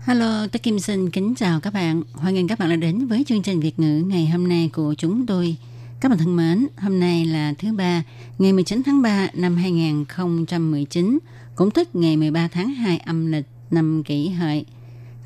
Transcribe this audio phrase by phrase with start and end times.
[0.00, 2.02] Hello, tôi Kim xin kính chào các bạn.
[2.12, 4.94] Hoan nghênh các bạn đã đến với chương trình Việt ngữ ngày hôm nay của
[4.98, 5.56] chúng tôi.
[6.00, 8.02] Các bạn thân mến, hôm nay là thứ ba,
[8.38, 11.18] ngày 19 tháng 3 năm 2019,
[11.54, 14.64] cũng tức ngày 13 tháng 2 âm lịch năm kỷ hợi.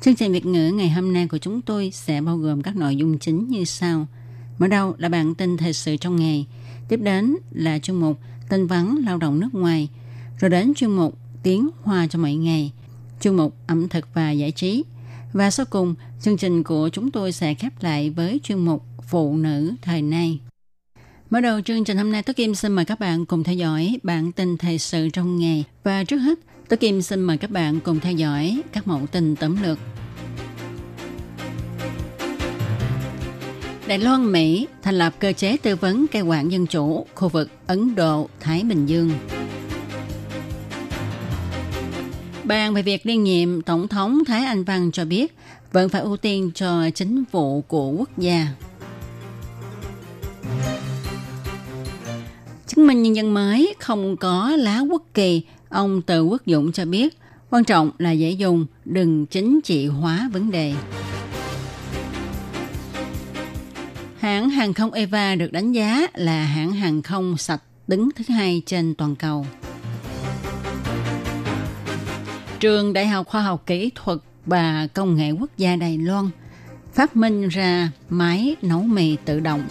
[0.01, 2.95] Chương trình Việt ngữ ngày hôm nay của chúng tôi sẽ bao gồm các nội
[2.95, 4.07] dung chính như sau.
[4.59, 6.45] Mở đầu là bản tin thời sự trong ngày,
[6.87, 8.19] tiếp đến là chuyên mục
[8.49, 9.89] tin vắn lao động nước ngoài,
[10.39, 12.71] rồi đến chuyên mục tiếng hoa cho mỗi ngày,
[13.21, 14.83] chuyên mục ẩm thực và giải trí.
[15.33, 19.37] Và sau cùng, chương trình của chúng tôi sẽ khép lại với chuyên mục phụ
[19.37, 20.39] nữ thời nay.
[21.29, 23.99] Mở đầu chương trình hôm nay, Tố Kim xin mời các bạn cùng theo dõi
[24.03, 25.63] bản tin thời sự trong ngày.
[25.83, 29.35] Và trước hết, Tố Kim xin mời các bạn cùng theo dõi các mẫu tin
[29.35, 29.79] tóm lược.
[33.87, 37.49] Đài Loan Mỹ thành lập cơ chế tư vấn cai quản dân chủ khu vực
[37.67, 39.11] Ấn Độ Thái Bình Dương.
[42.47, 45.35] Bàn về việc liên nhiệm Tổng thống Thái Anh Văn cho biết
[45.71, 48.47] vẫn phải ưu tiên cho chính vụ của quốc gia.
[52.67, 56.85] Chứng minh nhân dân mới không có lá quốc kỳ, ông Từ Quốc Dũng cho
[56.85, 57.17] biết
[57.49, 60.73] quan trọng là dễ dùng, đừng chính trị hóa vấn đề.
[64.19, 68.61] Hãng hàng không Eva được đánh giá là hãng hàng không sạch đứng thứ hai
[68.65, 69.45] trên toàn cầu.
[72.65, 76.29] Trường Đại học Khoa học Kỹ thuật và Công nghệ Quốc gia Đài Loan
[76.93, 79.63] phát minh ra máy nấu mì tự động.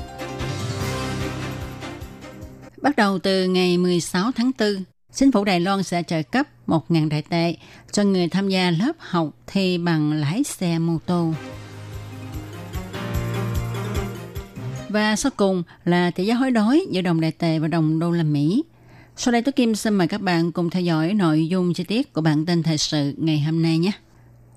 [2.83, 7.09] Bắt đầu từ ngày 16 tháng 4, chính phủ Đài Loan sẽ trợ cấp 1.000
[7.09, 7.57] đại tệ
[7.93, 11.33] cho người tham gia lớp học thi bằng lái xe mô tô.
[14.89, 18.11] Và sau cùng là tỷ giá hối đoái giữa đồng đại tệ và đồng đô
[18.11, 18.63] la Mỹ.
[19.17, 22.13] Sau đây tôi Kim xin mời các bạn cùng theo dõi nội dung chi tiết
[22.13, 23.93] của bản tin thời sự ngày hôm nay nhé.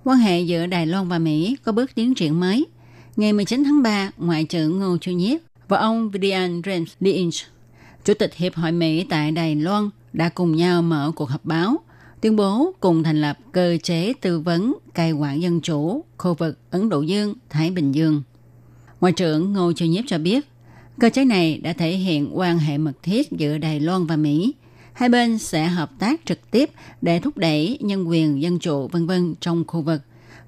[0.03, 2.65] Quan hệ giữa Đài Loan và Mỹ có bước tiến triển mới.
[3.15, 7.33] Ngày 19 tháng 3, Ngoại trưởng Ngô Chu Nhiếp và ông Vidian James Lynch,
[8.05, 11.77] Chủ tịch Hiệp hội Mỹ tại Đài Loan đã cùng nhau mở cuộc họp báo,
[12.21, 16.59] tuyên bố cùng thành lập cơ chế tư vấn cai quản dân chủ khu vực
[16.71, 18.21] Ấn Độ Dương, Thái Bình Dương.
[19.01, 20.47] Ngoại trưởng Ngô Chu Nhiếp cho biết,
[21.00, 24.54] cơ chế này đã thể hiện quan hệ mật thiết giữa Đài Loan và Mỹ.
[24.92, 26.70] Hai bên sẽ hợp tác trực tiếp
[27.00, 30.00] để thúc đẩy nhân quyền, dân chủ, vân vân trong khu vực,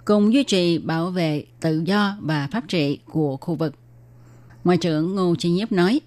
[0.05, 3.75] cùng duy trì bảo vệ tự do và pháp trị của khu vực.
[4.65, 6.01] Ngoại trưởng Ngô Chi Nhiếp nói,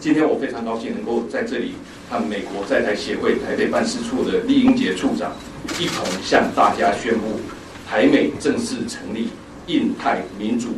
[0.00, 1.72] 今天我非常高兴能够在这里
[2.08, 5.32] 和美国在台协会台北办事处的厉英杰处长
[5.80, 7.40] 一同向大家宣布，
[7.84, 9.28] 台美正式成立
[9.66, 10.68] 印太民主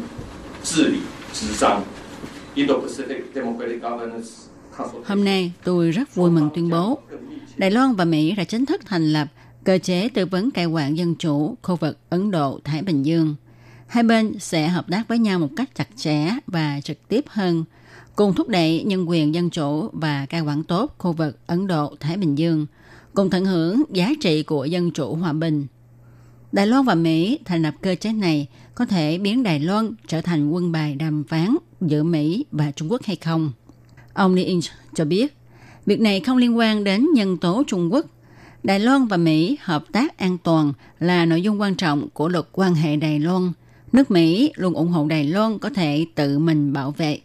[0.62, 1.00] 治理
[1.34, 1.82] 执章
[5.05, 6.99] Hôm nay tôi rất vui mừng tuyên bố
[7.57, 9.27] Đài Loan và Mỹ đã chính thức thành lập
[9.63, 13.35] cơ chế tư vấn cai quản dân chủ khu vực Ấn Độ-Thái Bình Dương.
[13.87, 17.65] Hai bên sẽ hợp tác với nhau một cách chặt chẽ và trực tiếp hơn,
[18.15, 22.17] cùng thúc đẩy nhân quyền dân chủ và cai quản tốt khu vực Ấn Độ-Thái
[22.17, 22.65] Bình Dương,
[23.13, 25.67] cùng tận hưởng giá trị của dân chủ hòa bình.
[26.51, 30.21] Đài Loan và Mỹ thành lập cơ chế này có thể biến Đài Loan trở
[30.21, 33.51] thành quân bài đàm phán giữa Mỹ và Trung Quốc hay không?
[34.13, 34.63] Ông Lee Inch
[34.93, 35.37] cho biết,
[35.85, 38.05] việc này không liên quan đến nhân tố Trung Quốc.
[38.63, 42.45] Đài Loan và Mỹ hợp tác an toàn là nội dung quan trọng của luật
[42.51, 43.51] quan hệ Đài Loan.
[43.93, 47.19] Nước Mỹ luôn ủng hộ Đài Loan có thể tự mình bảo vệ.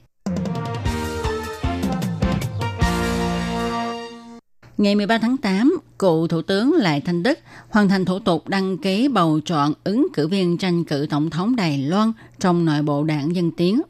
[4.81, 8.79] Ngày 13 tháng 8, cựu Thủ tướng Lại Thanh Đức hoàn thành thủ tục đăng
[8.79, 13.05] ký bầu chọn ứng cử viên tranh cử tổng thống Đài Loan trong nội bộ
[13.05, 13.83] đảng Dân Tiến.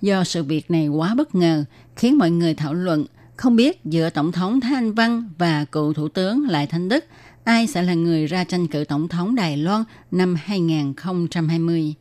[0.00, 1.64] Do sự việc này quá bất ngờ,
[1.96, 3.04] khiến mọi người thảo luận
[3.36, 7.04] không biết giữa Tổng thống Thái Anh Văn và cựu Thủ tướng Lại Thanh Đức
[7.44, 11.94] ai sẽ là người ra tranh cử Tổng thống Đài Loan năm 2020.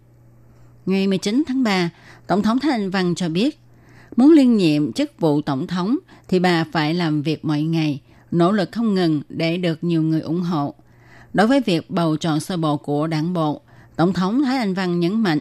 [0.85, 1.89] Ngày 19 tháng 3,
[2.27, 3.59] Tổng thống Thái Anh Văn cho biết,
[4.15, 5.97] muốn liên nhiệm chức vụ Tổng thống
[6.27, 10.20] thì bà phải làm việc mọi ngày, nỗ lực không ngừng để được nhiều người
[10.20, 10.74] ủng hộ.
[11.32, 13.60] Đối với việc bầu chọn sơ bộ của đảng bộ,
[13.96, 15.38] Tổng thống Thái Anh Văn nhấn mạnh,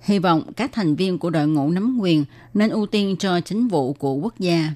[0.00, 2.24] hy vọng các thành viên của đội ngũ nắm quyền
[2.54, 4.74] nên ưu tiên cho chính vụ của quốc gia.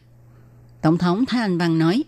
[0.80, 2.04] Tổng thống Thái Anh Văn nói,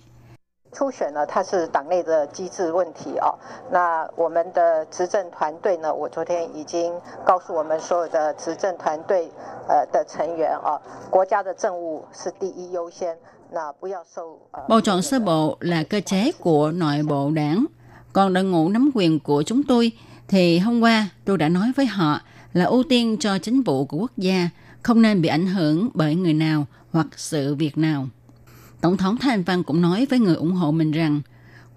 [0.73, 3.39] 初选呢，它是党内的机制问题哦。
[3.71, 6.93] 那我们的执政团队呢，我昨天已经
[7.25, 9.31] 告诉我们所有的执政团队
[9.69, 10.81] 呃的成员哦，
[11.11, 13.17] 国家的政务是第一优先。
[14.70, 17.66] Bầu chọn sơ bộ là cơ chế của nội bộ đảng.
[18.14, 19.92] Còn đội ngũ nắm quyền của chúng tôi
[20.28, 22.22] thì hôm qua tôi đã nói với họ
[22.54, 24.50] là ưu tiên cho chính vụ của quốc gia
[24.84, 28.08] không nên bị ảnh hưởng bởi người nào hoặc sự việc nào.
[28.82, 31.22] Tổng thống Thái Văn cũng nói với người ủng hộ mình rằng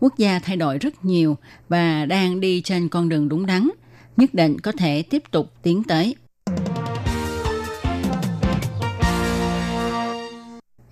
[0.00, 1.36] quốc gia thay đổi rất nhiều
[1.68, 3.68] và đang đi trên con đường đúng đắn,
[4.16, 6.16] nhất định có thể tiếp tục tiến tới.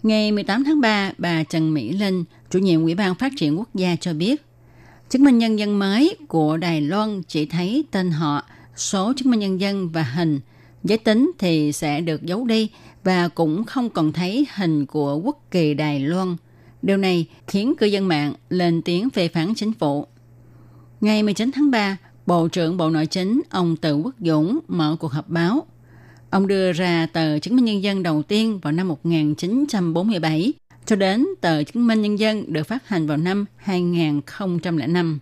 [0.02, 3.74] Ngày 18 tháng 3, bà Trần Mỹ Linh, chủ nhiệm Ủy ban Phát triển Quốc
[3.74, 4.42] gia cho biết,
[5.08, 8.42] chứng minh nhân dân mới của Đài Loan chỉ thấy tên họ,
[8.76, 10.40] số chứng minh nhân dân và hình.
[10.84, 12.70] Giới tính thì sẽ được giấu đi
[13.04, 16.36] và cũng không còn thấy hình của quốc kỳ Đài Loan.
[16.82, 20.06] Điều này khiến cư dân mạng lên tiếng phê phán chính phủ.
[21.00, 21.96] Ngày 19 tháng 3,
[22.26, 25.66] Bộ trưởng Bộ Nội chính ông Từ Quốc Dũng mở cuộc họp báo.
[26.30, 30.52] Ông đưa ra tờ chứng minh nhân dân đầu tiên vào năm 1947
[30.86, 35.18] cho đến tờ chứng minh nhân dân được phát hành vào năm 2005.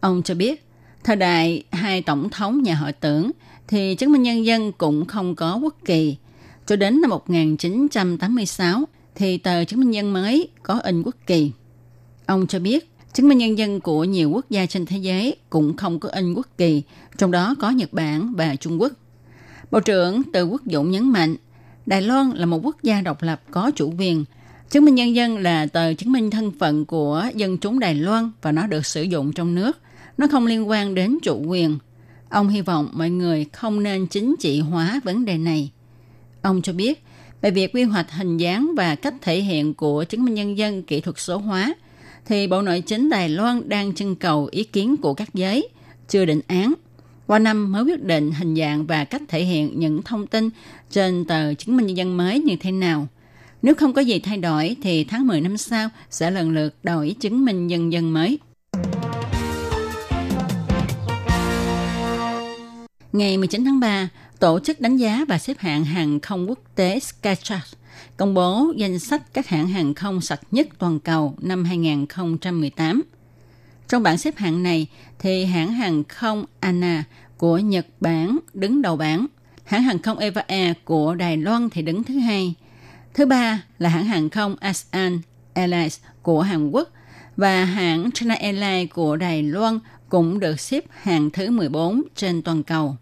[0.00, 0.64] Ông cho biết,
[1.04, 3.30] thời đại hai tổng thống nhà họ tưởng
[3.68, 6.16] thì chứng minh nhân dân cũng không có quốc kỳ.
[6.66, 8.84] Cho đến năm 1986
[9.14, 11.50] thì tờ chứng minh nhân mới có in quốc kỳ.
[12.26, 15.76] Ông cho biết, chứng minh nhân dân của nhiều quốc gia trên thế giới cũng
[15.76, 16.82] không có in quốc kỳ,
[17.18, 18.92] trong đó có Nhật Bản và Trung Quốc.
[19.72, 21.36] Bộ trưởng Từ Quốc Dũng nhấn mạnh,
[21.86, 24.24] Đài Loan là một quốc gia độc lập có chủ quyền.
[24.70, 28.30] Chứng minh nhân dân là tờ chứng minh thân phận của dân chúng Đài Loan
[28.42, 29.78] và nó được sử dụng trong nước.
[30.18, 31.78] Nó không liên quan đến chủ quyền.
[32.28, 35.70] Ông hy vọng mọi người không nên chính trị hóa vấn đề này.
[36.42, 37.04] Ông cho biết,
[37.40, 40.82] về việc quy hoạch hình dáng và cách thể hiện của chứng minh nhân dân
[40.82, 41.74] kỹ thuật số hóa,
[42.26, 45.68] thì Bộ Nội chính Đài Loan đang trưng cầu ý kiến của các giới,
[46.08, 46.74] chưa định án.
[47.32, 50.50] Qua năm mới quyết định hình dạng và cách thể hiện những thông tin
[50.90, 53.06] trên tờ chứng minh nhân dân mới như thế nào.
[53.62, 57.16] Nếu không có gì thay đổi thì tháng 10 năm sau sẽ lần lượt đổi
[57.20, 58.38] chứng minh nhân dân mới.
[63.12, 64.08] Ngày 19 tháng 3,
[64.38, 67.74] Tổ chức đánh giá và xếp hạng hàng không quốc tế Skytrax
[68.16, 73.02] công bố danh sách các hãng hàng không sạch nhất toàn cầu năm 2018.
[73.92, 74.86] Trong bảng xếp hạng này
[75.18, 77.04] thì hãng hàng không ANA
[77.36, 79.26] của Nhật Bản đứng đầu bảng,
[79.64, 82.54] hãng hàng không Eva Air của Đài Loan thì đứng thứ hai.
[83.14, 85.20] Thứ ba là hãng hàng không ASEAN
[85.54, 86.88] Airlines của Hàn Quốc
[87.36, 89.78] và hãng China Airlines của Đài Loan
[90.08, 92.96] cũng được xếp hạng thứ 14 trên toàn cầu.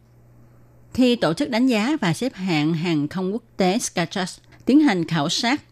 [0.95, 5.09] Khi tổ chức đánh giá và xếp hạng hàng không quốc tế Skytrax tiến hành
[5.09, 5.63] khảo sát,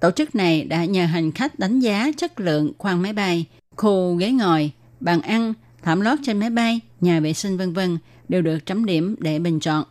[0.00, 3.46] tổ chức này đã nhờ hành khách đánh giá chất lượng khoang máy bay,
[3.78, 4.70] khu ghế ngồi,
[5.00, 7.98] bàn ăn, thảm lót trên máy bay, nhà vệ sinh vân vân
[8.28, 9.84] đều được chấm điểm để bình chọn.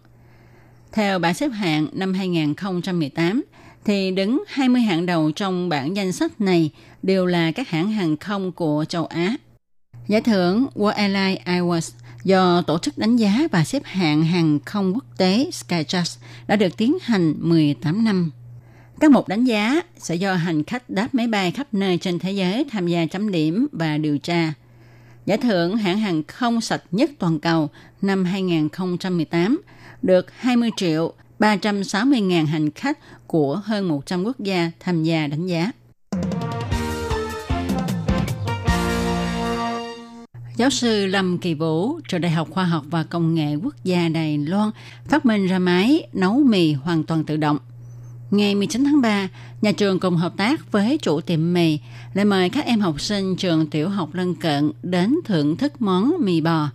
[0.91, 3.43] Theo bảng xếp hạng năm 2018,
[3.85, 6.69] thì đứng 20 hạng đầu trong bảng danh sách này
[7.03, 9.35] đều là các hãng hàng không của châu Á.
[10.07, 11.91] Giải thưởng World Airlines Awards
[12.23, 16.17] do Tổ chức đánh giá và xếp hạng hàng không quốc tế Skytrax
[16.47, 18.31] đã được tiến hành 18 năm.
[18.99, 22.31] Các mục đánh giá sẽ do hành khách đáp máy bay khắp nơi trên thế
[22.31, 24.53] giới tham gia chấm điểm và điều tra.
[25.25, 27.69] Giải thưởng hãng hàng không sạch nhất toàn cầu
[28.01, 29.61] năm 2018
[30.01, 35.47] được 20 triệu 360 ngàn hành khách của hơn 100 quốc gia tham gia đánh
[35.47, 35.71] giá.
[40.55, 44.09] Giáo sư Lâm Kỳ Vũ, trường Đại học Khoa học và Công nghệ Quốc gia
[44.09, 44.71] Đài Loan
[45.05, 47.57] phát minh ra máy nấu mì hoàn toàn tự động.
[48.31, 49.27] Ngày 19 tháng 3,
[49.61, 51.79] nhà trường cùng hợp tác với chủ tiệm mì
[52.13, 56.13] lại mời các em học sinh trường tiểu học lân cận đến thưởng thức món
[56.19, 56.69] mì bò.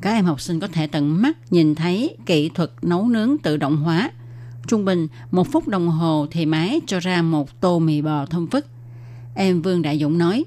[0.00, 3.56] Các em học sinh có thể tận mắt nhìn thấy kỹ thuật nấu nướng tự
[3.56, 4.10] động hóa.
[4.66, 8.46] Trung bình, một phút đồng hồ thì máy cho ra một tô mì bò thơm
[8.46, 8.66] phức.
[9.34, 10.44] Em Vương Đại Dũng nói,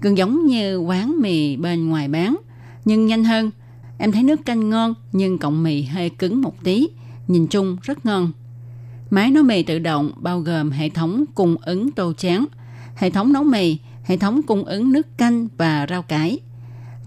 [0.00, 2.36] gần giống như quán mì bên ngoài bán,
[2.84, 3.50] nhưng nhanh hơn.
[3.98, 6.88] Em thấy nước canh ngon nhưng cọng mì hơi cứng một tí,
[7.28, 8.32] nhìn chung rất ngon.
[9.10, 12.44] Máy nấu mì tự động bao gồm hệ thống cung ứng tô chén,
[12.96, 16.38] hệ thống nấu mì, hệ thống cung ứng nước canh và rau cải.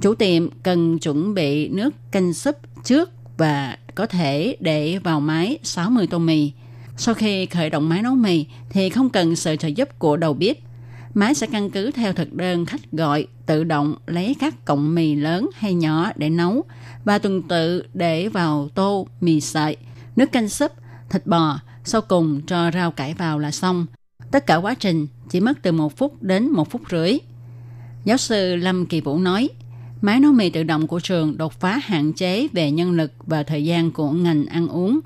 [0.02, 5.60] Chủ tiệm cần chuẩn bị nước canh súp trước và có thể để vào máy
[5.64, 6.52] 60 tô mì.
[6.98, 10.34] Sau khi khởi động máy nấu mì thì không cần sự trợ giúp của đầu
[10.34, 10.58] bếp.
[11.14, 15.16] Máy sẽ căn cứ theo thực đơn khách gọi tự động lấy các cọng mì
[15.16, 16.64] lớn hay nhỏ để nấu
[17.06, 19.78] và tuần tự để vào tô mì sợi,
[20.16, 20.72] nước canh súp,
[21.10, 23.86] thịt bò, sau cùng cho rau cải vào là xong.
[24.32, 27.18] Tất cả quá trình chỉ mất từ 1 phút đến 1 phút rưỡi.
[28.06, 29.50] Giáo sư Lâm Kỳ Vũ nói,
[30.02, 33.44] máy nấu mì tự động của trường đột phá hạn chế về nhân lực và
[33.44, 35.00] thời gian của ngành ăn uống.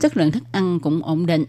[0.00, 1.44] Chất lượng thức ăn cũng ổn định.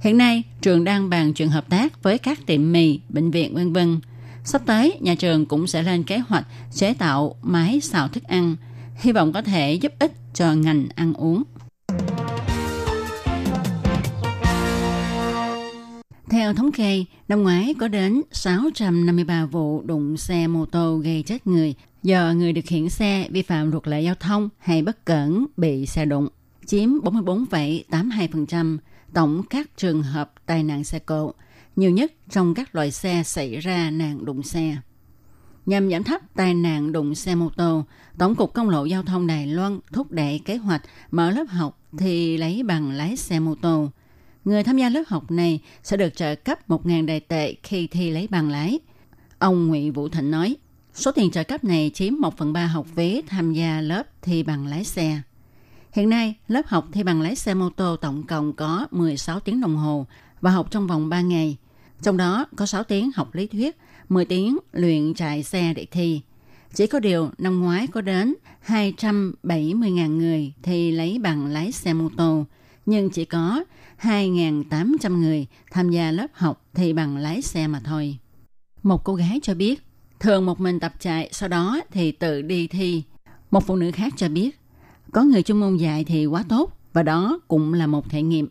[0.00, 3.72] Hiện nay, trường đang bàn chuyện hợp tác với các tiệm mì, bệnh viện vân
[3.72, 4.00] vân.
[4.44, 8.56] Sắp tới, nhà trường cũng sẽ lên kế hoạch chế tạo máy xào thức ăn,
[8.96, 11.42] hy vọng có thể giúp ích cho ngành ăn uống.
[16.32, 21.46] Theo thống kê, năm ngoái có đến 653 vụ đụng xe mô tô gây chết
[21.46, 25.46] người do người điều khiển xe vi phạm luật lệ giao thông hay bất cẩn
[25.56, 26.28] bị xe đụng,
[26.66, 28.78] chiếm 44,82%
[29.14, 31.32] tổng các trường hợp tai nạn xe cộ,
[31.76, 34.76] nhiều nhất trong các loại xe xảy ra nạn đụng xe.
[35.66, 37.84] Nhằm giảm thấp tai nạn đụng xe mô tô,
[38.18, 41.78] Tổng cục Công lộ Giao thông Đài Loan thúc đẩy kế hoạch mở lớp học
[41.98, 43.90] thì lấy bằng lái xe mô tô–
[44.44, 48.10] Người tham gia lớp học này sẽ được trợ cấp 1.000 đại tệ khi thi
[48.10, 48.78] lấy bằng lái.
[49.38, 50.56] Ông Nguyễn Vũ Thịnh nói,
[50.94, 54.42] số tiền trợ cấp này chiếm 1 phần 3 học phí tham gia lớp thi
[54.42, 55.20] bằng lái xe.
[55.92, 59.60] Hiện nay, lớp học thi bằng lái xe mô tô tổng cộng có 16 tiếng
[59.60, 60.06] đồng hồ
[60.40, 61.56] và học trong vòng 3 ngày.
[62.02, 63.76] Trong đó có 6 tiếng học lý thuyết,
[64.08, 66.20] 10 tiếng luyện chạy xe để thi.
[66.74, 68.34] Chỉ có điều năm ngoái có đến
[68.66, 72.46] 270.000 người thi lấy bằng lái xe mô tô,
[72.86, 73.64] nhưng chỉ có
[74.00, 78.18] 2.800 người tham gia lớp học thi bằng lái xe mà thôi.
[78.82, 79.82] Một cô gái cho biết,
[80.20, 83.02] thường một mình tập chạy, sau đó thì tự đi thi.
[83.50, 84.60] Một phụ nữ khác cho biết,
[85.12, 88.48] có người chuyên môn dạy thì quá tốt và đó cũng là một thể nghiệm.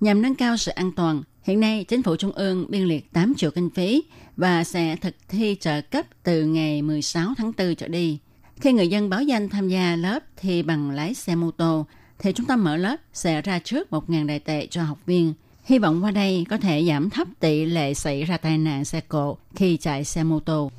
[0.00, 3.34] Nhằm nâng cao sự an toàn, hiện nay chính phủ trung ương biên liệt 8
[3.36, 4.04] triệu kinh phí
[4.36, 8.18] và sẽ thực thi trợ cấp từ ngày 16 tháng 4 trở đi.
[8.60, 11.86] Khi người dân báo danh tham gia lớp thi bằng lái xe mô tô
[12.18, 15.34] thì chúng ta mở lớp sẽ ra trước 1.000 đại tệ cho học viên.
[15.64, 19.00] Hy vọng qua đây có thể giảm thấp tỷ lệ xảy ra tai nạn xe
[19.00, 20.70] cộ khi chạy xe mô tô.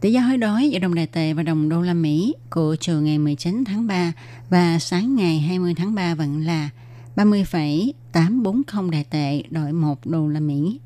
[0.00, 3.00] Tỷ giá hối đoái giữa đồng đại tệ và đồng đô la Mỹ của chiều
[3.00, 4.12] ngày 19 tháng 3
[4.50, 6.70] và sáng ngày 20 tháng 3 vẫn là
[7.16, 10.80] 30,840 đại tệ đổi 1 đô la Mỹ.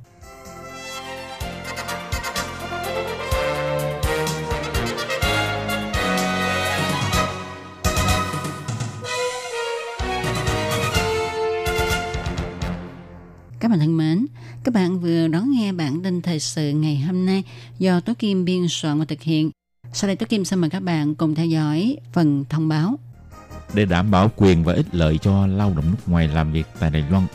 [13.71, 14.27] Các bạn thân mến,
[14.65, 17.45] các bạn vừa đón nghe bản tin thời sự ngày hôm nay
[17.79, 19.51] do Tố Kim biên soạn và thực hiện.
[19.93, 22.99] Sau đây Tố Kim xin mời các bạn cùng theo dõi phần thông báo.
[23.75, 26.91] Để đảm bảo quyền và ích lợi cho lao động nước ngoài làm việc tại
[26.91, 27.27] Đài Loan,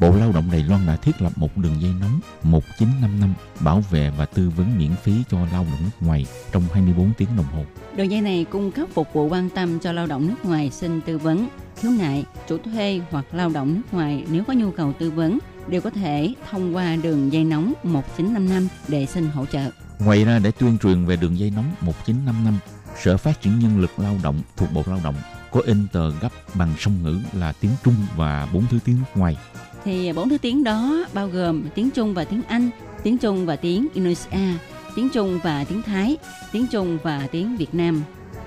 [0.00, 4.10] Bộ Lao động Đài Loan đã thiết lập một đường dây nóng 1955 bảo vệ
[4.18, 7.64] và tư vấn miễn phí cho lao động nước ngoài trong 24 tiếng đồng hồ.
[7.96, 11.00] Đường dây này cung cấp phục vụ quan tâm cho lao động nước ngoài xin
[11.00, 14.92] tư vấn, khiếu nại, chủ thuê hoặc lao động nước ngoài nếu có nhu cầu
[14.92, 19.70] tư vấn đều có thể thông qua đường dây nóng 1955 để xin hỗ trợ.
[19.98, 22.58] Ngoài ra để tuyên truyền về đường dây nóng 1955,
[23.02, 25.14] Sở Phát triển Nhân lực Lao động thuộc Bộ Lao động
[25.52, 29.20] có in tờ gấp bằng song ngữ là tiếng Trung và bốn thứ tiếng nước
[29.20, 29.36] ngoài.
[29.84, 32.70] Thì bốn thứ tiếng đó bao gồm tiếng Trung và tiếng Anh,
[33.02, 34.58] tiếng Trung và tiếng Indonesia,
[34.96, 36.16] tiếng Trung và tiếng Thái,
[36.52, 38.02] tiếng Trung và tiếng Việt Nam.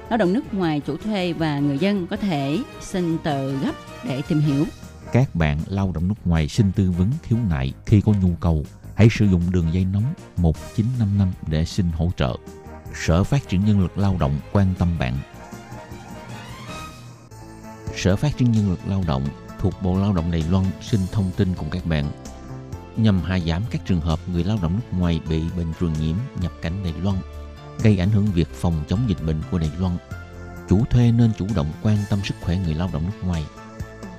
[0.10, 4.22] Lao động nước ngoài chủ thuê và người dân có thể xin tờ gấp để
[4.28, 4.66] tìm hiểu
[5.16, 8.66] các bạn lao động nước ngoài xin tư vấn khiếu nại khi có nhu cầu,
[8.96, 12.36] hãy sử dụng đường dây nóng 1955 để xin hỗ trợ.
[12.96, 15.18] Sở Phát triển Nhân lực Lao động quan tâm bạn.
[17.96, 19.28] Sở Phát triển Nhân lực Lao động
[19.60, 22.12] thuộc Bộ Lao động Đài Loan xin thông tin cùng các bạn
[22.98, 26.16] nhằm hạ giảm các trường hợp người lao động nước ngoài bị bệnh truyền nhiễm
[26.42, 27.18] nhập cảnh Đài Loan,
[27.84, 29.98] gây ảnh hưởng việc phòng chống dịch bệnh của Đài Loan.
[30.70, 33.44] Chủ thuê nên chủ động quan tâm sức khỏe người lao động nước ngoài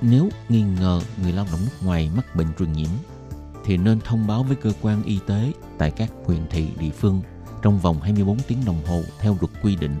[0.01, 2.89] nếu nghi ngờ người lao động nước ngoài mắc bệnh truyền nhiễm
[3.65, 7.21] thì nên thông báo với cơ quan y tế tại các huyện thị địa phương
[7.61, 9.95] trong vòng 24 tiếng đồng hồ theo luật quy định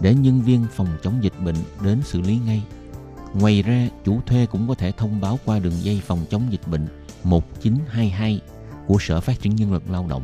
[0.00, 2.62] để nhân viên phòng chống dịch bệnh đến xử lý ngay.
[3.34, 6.68] Ngoài ra, chủ thuê cũng có thể thông báo qua đường dây phòng chống dịch
[6.70, 6.86] bệnh
[7.24, 8.40] 1922
[8.86, 10.22] của Sở Phát triển Nhân lực Lao động.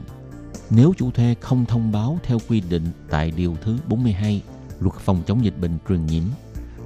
[0.70, 4.42] Nếu chủ thuê không thông báo theo quy định tại Điều thứ 42
[4.80, 6.22] Luật phòng chống dịch bệnh truyền nhiễm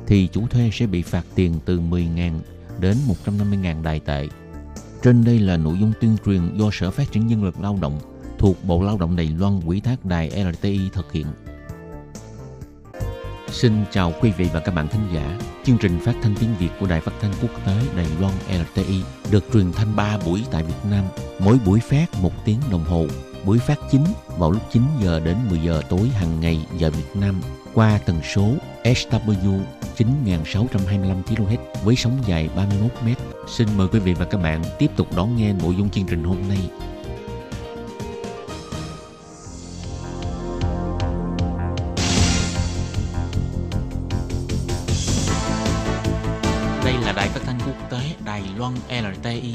[0.07, 2.33] thì chủ thuê sẽ bị phạt tiền từ 10.000
[2.81, 2.97] đến
[3.27, 4.29] 150.000 đài tệ.
[5.03, 8.01] Trên đây là nội dung tuyên truyền do Sở Phát triển Nhân lực Lao động
[8.39, 11.27] thuộc Bộ Lao động Đài Loan quỹ thác đài LTI thực hiện.
[13.51, 15.39] Xin chào quý vị và các bạn thính giả.
[15.65, 19.03] Chương trình phát thanh tiếng Việt của Đài Phát thanh Quốc tế Đài Loan LTI
[19.31, 21.05] được truyền thanh 3 buổi tại Việt Nam,
[21.39, 23.07] mỗi buổi phát 1 tiếng đồng hồ.
[23.45, 24.05] Buổi phát chính
[24.39, 27.41] vào lúc 9 giờ đến 10 giờ tối hàng ngày giờ Việt Nam
[27.75, 28.51] qua tần số
[28.85, 29.61] SW
[29.97, 33.09] 9625 kHz với sóng dài 31 m
[33.47, 36.25] xin mời quý vị và các bạn tiếp tục đón nghe nội dung chương trình
[36.25, 36.59] hôm nay.
[46.85, 49.55] Đây là đài phát thanh quốc tế Đài Loan LTI,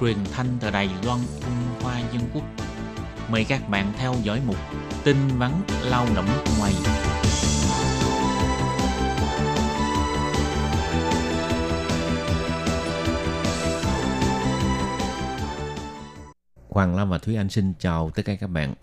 [0.00, 2.44] truyền thanh từ Đài Loan, Trung Hoa Dân Quốc.
[3.30, 4.56] Mời các bạn theo dõi mục
[5.04, 6.72] tin vắn lao động ngoài.
[16.78, 18.74] Hoàng Lam và Thúy Anh xin chào tất cả các bạn.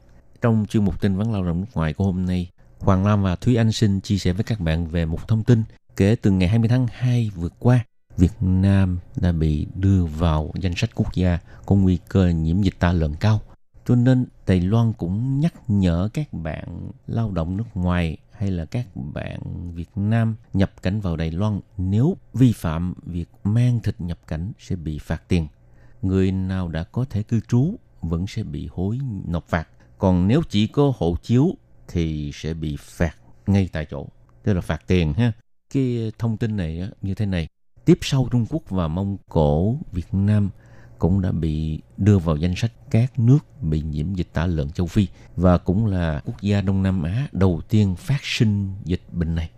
[0.42, 2.50] Trong chuyên mục tin vấn lao động nước ngoài của hôm nay,
[2.80, 5.64] Hoàng Lam và Thúy Anh xin chia sẻ với các bạn về một thông tin
[5.96, 7.86] kể từ ngày 20 tháng 2 vừa qua.
[8.18, 12.80] Việt Nam đã bị đưa vào danh sách quốc gia có nguy cơ nhiễm dịch
[12.80, 13.42] tả lợn cao.
[13.86, 18.66] Cho nên Đài Loan cũng nhắc nhở các bạn lao động nước ngoài hay là
[18.66, 19.40] các bạn
[19.74, 24.52] Việt Nam nhập cảnh vào Đài Loan nếu vi phạm việc mang thịt nhập cảnh
[24.60, 25.48] sẽ bị phạt tiền.
[26.02, 27.76] Người nào đã có thể cư trú
[28.10, 29.68] vẫn sẽ bị hối nộp phạt.
[29.98, 31.56] Còn nếu chỉ có hộ chiếu
[31.88, 33.16] thì sẽ bị phạt
[33.48, 34.08] ngay tại chỗ.
[34.44, 35.32] Tức là phạt tiền ha.
[35.74, 37.48] Cái thông tin này như thế này.
[37.86, 40.50] Tiếp sau Trung Quốc và Mông Cổ, Việt Nam
[41.00, 44.88] cũng đã bị đưa vào danh sách các nước bị nhiễm dịch tả lợn châu
[44.88, 49.36] Phi và cũng là quốc gia Đông Nam Á đầu tiên phát sinh dịch bệnh
[49.36, 49.50] này.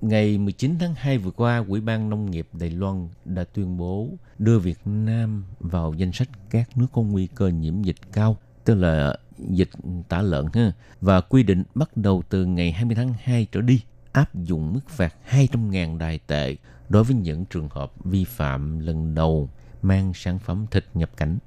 [0.00, 4.08] Ngày 19 tháng 2 vừa qua, Ủy ban Nông nghiệp Đài Loan đã tuyên bố
[4.38, 8.74] đưa Việt Nam vào danh sách các nước có nguy cơ nhiễm dịch cao, tức
[8.74, 9.68] là dịch
[10.08, 13.80] tả lợn ha, và quy định bắt đầu từ ngày 20 tháng 2 trở đi
[14.12, 16.56] áp dụng mức phạt 200.000 đài tệ
[16.88, 19.48] đối với những trường hợp vi phạm lần đầu
[19.82, 21.38] mang sản phẩm thịt nhập cảnh.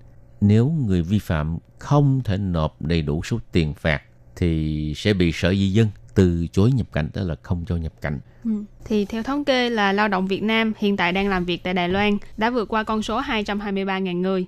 [0.42, 4.02] Nếu người vi phạm không thể nộp đầy đủ số tiền phạt
[4.36, 7.94] thì sẽ bị Sở Di dân từ chối nhập cảnh, tức là không cho nhập
[8.02, 8.20] cảnh.
[8.44, 8.52] Ừ.
[8.86, 11.74] Thì theo thống kê là lao động Việt Nam hiện tại đang làm việc tại
[11.74, 14.46] Đài Loan đã vượt qua con số 223.000 người.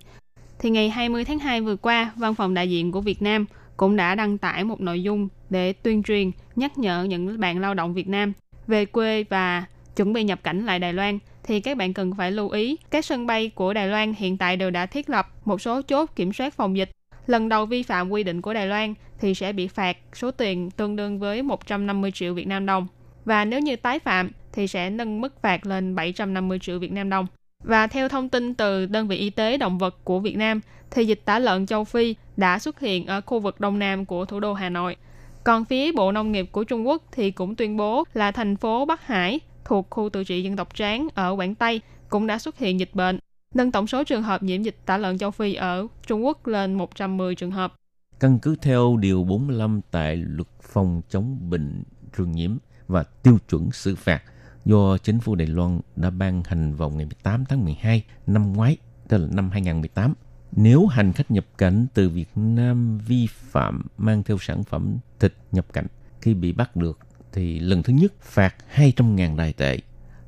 [0.60, 3.45] Thì ngày 20 tháng 2 vừa qua, Văn phòng đại diện của Việt Nam
[3.77, 7.74] cũng đã đăng tải một nội dung để tuyên truyền nhắc nhở những bạn lao
[7.74, 8.34] động Việt Nam
[8.67, 12.31] về quê và chuẩn bị nhập cảnh lại Đài Loan thì các bạn cần phải
[12.31, 15.61] lưu ý các sân bay của Đài Loan hiện tại đều đã thiết lập một
[15.61, 16.92] số chốt kiểm soát phòng dịch.
[17.27, 20.71] Lần đầu vi phạm quy định của Đài Loan thì sẽ bị phạt số tiền
[20.71, 22.87] tương đương với 150 triệu Việt Nam đồng.
[23.25, 27.09] Và nếu như tái phạm thì sẽ nâng mức phạt lên 750 triệu Việt Nam
[27.09, 27.27] đồng.
[27.63, 31.05] Và theo thông tin từ đơn vị y tế động vật của Việt Nam, thì
[31.05, 34.39] dịch tả lợn châu Phi đã xuất hiện ở khu vực đông nam của thủ
[34.39, 34.95] đô Hà Nội.
[35.43, 38.85] Còn phía Bộ Nông nghiệp của Trung Quốc thì cũng tuyên bố là thành phố
[38.85, 42.57] Bắc Hải thuộc khu tự trị dân tộc Tráng ở Quảng Tây cũng đã xuất
[42.57, 43.19] hiện dịch bệnh,
[43.53, 46.73] nâng tổng số trường hợp nhiễm dịch tả lợn châu Phi ở Trung Quốc lên
[46.73, 47.73] 110 trường hợp.
[48.19, 51.83] Căn cứ theo Điều 45 tại Luật phòng chống bệnh
[52.17, 54.23] truyền nhiễm và tiêu chuẩn xử phạt
[54.65, 58.77] do chính phủ Đài Loan đã ban hành vào ngày 18 tháng 12 năm ngoái,
[59.07, 60.13] tức là năm 2018.
[60.51, 65.33] Nếu hành khách nhập cảnh từ Việt Nam vi phạm mang theo sản phẩm thịt
[65.51, 65.87] nhập cảnh,
[66.21, 66.99] khi bị bắt được
[67.31, 69.77] thì lần thứ nhất phạt 200.000 đài tệ,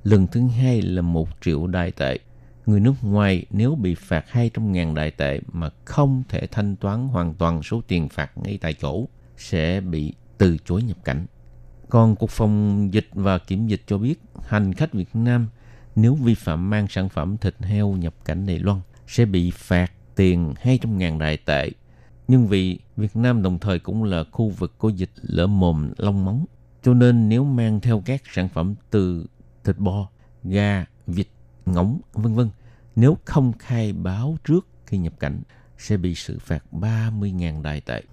[0.03, 2.19] lần thứ hai là 1 triệu đài tệ.
[2.67, 7.33] Người nước ngoài nếu bị phạt 200.000 đại tệ mà không thể thanh toán hoàn
[7.33, 11.25] toàn số tiền phạt ngay tại chỗ sẽ bị từ chối nhập cảnh.
[11.89, 15.47] Còn Cục Phòng Dịch và Kiểm Dịch cho biết hành khách Việt Nam
[15.95, 19.91] nếu vi phạm mang sản phẩm thịt heo nhập cảnh Đài Loan sẽ bị phạt
[20.15, 21.71] tiền 200.000 đại tệ.
[22.27, 26.25] Nhưng vì Việt Nam đồng thời cũng là khu vực có dịch lở mồm long
[26.25, 26.45] móng,
[26.83, 29.25] cho nên nếu mang theo các sản phẩm từ
[29.63, 30.09] thịt bò,
[30.43, 31.27] gà, vịt,
[31.67, 32.49] ngỗng, vân vân,
[32.95, 35.41] nếu không khai báo trước khi nhập cảnh
[35.77, 38.03] sẽ bị xử phạt 30.000 đài tệ.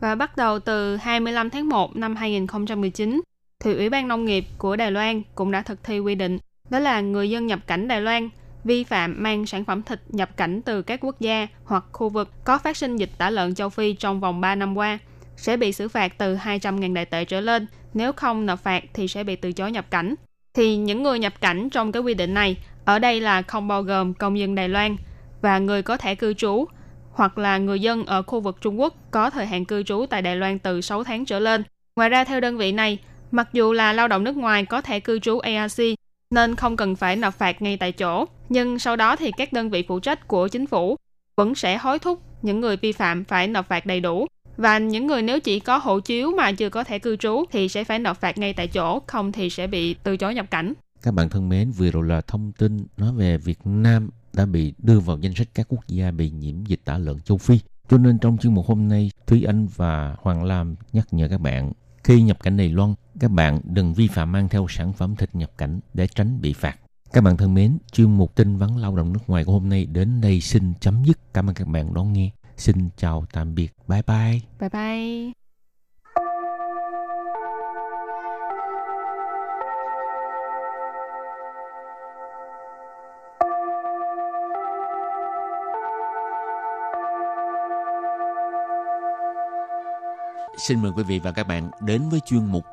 [0.00, 3.20] Và bắt đầu từ 25 tháng 1 năm 2019,
[3.60, 6.38] thì Ủy ban Nông nghiệp của Đài Loan cũng đã thực thi quy định
[6.70, 8.28] đó là người dân nhập cảnh Đài Loan
[8.64, 12.30] vi phạm mang sản phẩm thịt nhập cảnh từ các quốc gia hoặc khu vực
[12.44, 14.98] có phát sinh dịch tả lợn châu Phi trong vòng 3 năm qua
[15.36, 17.66] sẽ bị xử phạt từ 200.000 đại tệ trở lên.
[17.94, 20.14] Nếu không nộp phạt thì sẽ bị từ chối nhập cảnh.
[20.54, 23.82] Thì những người nhập cảnh trong cái quy định này ở đây là không bao
[23.82, 24.96] gồm công dân Đài Loan
[25.42, 26.64] và người có thẻ cư trú
[27.12, 30.22] hoặc là người dân ở khu vực Trung Quốc có thời hạn cư trú tại
[30.22, 31.64] Đài Loan từ 6 tháng trở lên.
[31.96, 32.98] Ngoài ra theo đơn vị này,
[33.30, 35.80] mặc dù là lao động nước ngoài có thẻ cư trú ARC
[36.30, 39.70] nên không cần phải nộp phạt ngay tại chỗ, nhưng sau đó thì các đơn
[39.70, 40.96] vị phụ trách của chính phủ
[41.36, 44.26] vẫn sẽ hối thúc những người vi phạm phải nộp phạt đầy đủ.
[44.56, 47.68] Và những người nếu chỉ có hộ chiếu mà chưa có thẻ cư trú thì
[47.68, 50.72] sẽ phải nộp phạt ngay tại chỗ, không thì sẽ bị từ chối nhập cảnh.
[51.04, 54.74] Các bạn thân mến, vừa rồi là thông tin nói về Việt Nam đã bị
[54.78, 57.60] đưa vào danh sách các quốc gia bị nhiễm dịch tả lợn châu Phi.
[57.88, 61.40] Cho nên trong chương mục hôm nay, Thúy Anh và Hoàng Lam nhắc nhở các
[61.40, 61.72] bạn
[62.04, 65.34] khi nhập cảnh Đài Loan, các bạn đừng vi phạm mang theo sản phẩm thịt
[65.34, 66.76] nhập cảnh để tránh bị phạt.
[67.12, 69.86] Các bạn thân mến, chương mục tin vắn lao động nước ngoài của hôm nay
[69.86, 71.34] đến đây xin chấm dứt.
[71.34, 72.30] Cảm ơn các bạn đón nghe.
[72.56, 73.72] Xin chào tạm biệt.
[73.88, 74.40] Bye bye.
[74.60, 75.43] Bye bye.
[90.56, 92.64] Xin mời quý vị và các bạn đến với chuyên mục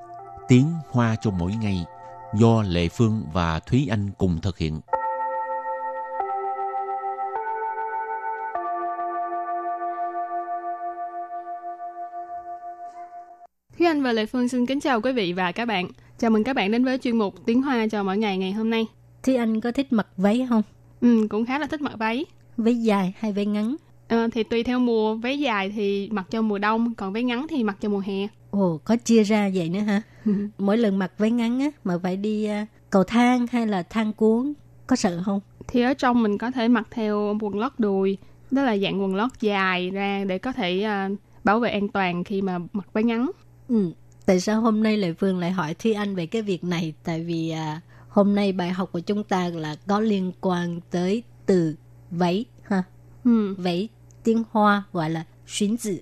[0.47, 1.85] Tiếng Hoa cho mỗi ngày
[2.33, 4.79] do Lệ Phương và Thúy Anh cùng thực hiện.
[13.77, 15.87] Thúy Anh và Lệ Phương xin kính chào quý vị và các bạn.
[16.17, 18.69] Chào mừng các bạn đến với chuyên mục Tiếng Hoa cho mỗi ngày ngày hôm
[18.69, 18.87] nay.
[19.23, 20.61] Thì anh có thích mặc váy không?
[21.01, 22.25] Ừ, cũng khá là thích mặc váy.
[22.57, 23.75] Váy dài hay váy ngắn?
[24.11, 27.45] Ờ, thì tùy theo mùa, váy dài thì mặc cho mùa đông, còn váy ngắn
[27.49, 28.27] thì mặc cho mùa hè.
[28.49, 30.01] Ồ, có chia ra vậy nữa hả?
[30.57, 34.13] Mỗi lần mặc váy ngắn á, mà phải đi uh, cầu thang hay là thang
[34.13, 34.53] cuốn,
[34.87, 35.39] có sợ không?
[35.67, 38.17] Thì ở trong mình có thể mặc theo quần lót đùi,
[38.51, 42.23] đó là dạng quần lót dài ra để có thể uh, bảo vệ an toàn
[42.23, 43.31] khi mà mặc váy ngắn.
[43.67, 43.91] Ừ,
[44.25, 46.93] tại sao hôm nay Lệ Phương lại hỏi Thi Anh về cái việc này?
[47.03, 51.23] Tại vì à, hôm nay bài học của chúng ta là có liên quan tới
[51.45, 51.75] từ
[52.11, 52.83] váy ha.
[53.23, 53.55] Ừ.
[53.57, 53.89] Váy
[54.22, 56.00] tiếng Hoa gọi là xuyến dự.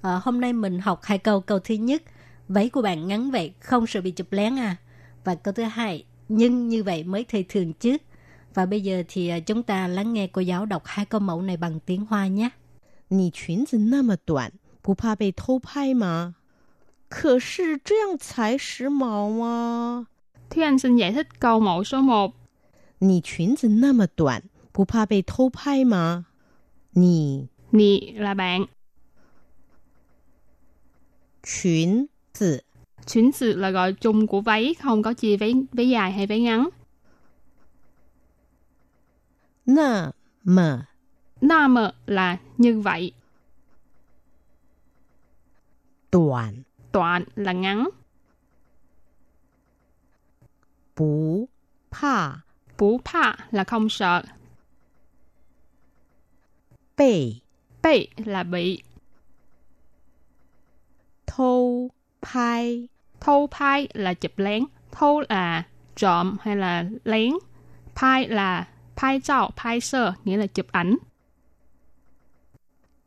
[0.00, 1.40] À, hôm nay mình học hai câu.
[1.40, 2.02] Câu thứ nhất,
[2.48, 4.76] váy của bạn ngắn vậy, không sợ bị chụp lén à.
[5.24, 7.96] Và câu thứ hai, nhưng như vậy mới thời thường chứ.
[8.54, 11.42] Và bây giờ thì à, chúng ta lắng nghe cô giáo đọc hai câu mẫu
[11.42, 12.50] này bằng tiếng Hoa nhé.
[13.08, 14.50] 你裙子那么短，
[14.82, 16.34] 不怕被偷拍吗？
[17.08, 20.06] 可是这样才时髦啊！
[20.50, 22.32] Thúy Anh xin giải thích câu mẫu số 1.
[22.98, 24.42] 你裙子那么短，
[24.72, 26.26] 不怕被偷拍吗？
[26.94, 28.65] 你 nì là bạn.
[31.43, 32.05] Chuyến
[32.39, 32.59] tử
[33.07, 36.41] Chuyến tử là gọi chung của váy, không có chia váy, váy dài hay váy
[36.41, 36.69] ngắn.
[39.65, 40.11] Nà
[40.43, 40.81] mờ
[41.41, 43.11] Nà mờ là như vậy.
[46.11, 47.89] Đoạn Đoạn là ngắn.
[50.95, 51.49] Bú
[51.91, 52.31] pa
[52.77, 54.23] Bú pa là không sợ.
[56.97, 57.41] Bì
[57.82, 58.82] 被 bị là bị,
[61.26, 61.90] 偷
[62.20, 62.88] 拍。
[63.20, 65.62] thâu pai là chụp lén, thâu là
[65.96, 67.32] trộm hay là lén,
[67.94, 70.96] pai là pai trao, pai sơ nghĩa là chụp ảnh,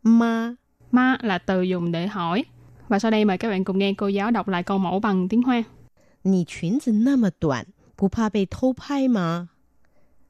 [0.03, 0.57] 吗？
[0.91, 2.45] ma là từ dùng để hỏi.
[2.87, 5.27] Và sau đây mời các bạn cùng nghe cô giáo đọc lại câu mẫu bằng
[5.27, 5.63] tiếng Hoa.
[6.23, 9.49] 你裙子那么短，不怕被偷拍吗？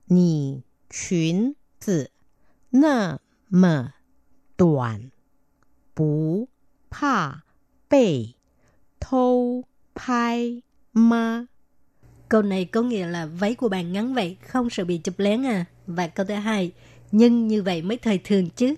[0.06, 2.12] 你裙子
[2.70, 3.93] 那么
[4.58, 5.12] 短，
[5.94, 6.48] 不
[6.90, 7.44] 怕
[7.88, 8.36] 被
[9.00, 9.64] 偷
[9.96, 11.48] 拍吗？
[12.30, 15.46] Câu này có nghĩa là váy của bạn ngắn vậy, không sợ bị chụp lén
[15.46, 15.66] à.
[15.88, 16.72] Và câu thứ hai,
[17.12, 18.76] nhưng như vậy mới thời thường chứ.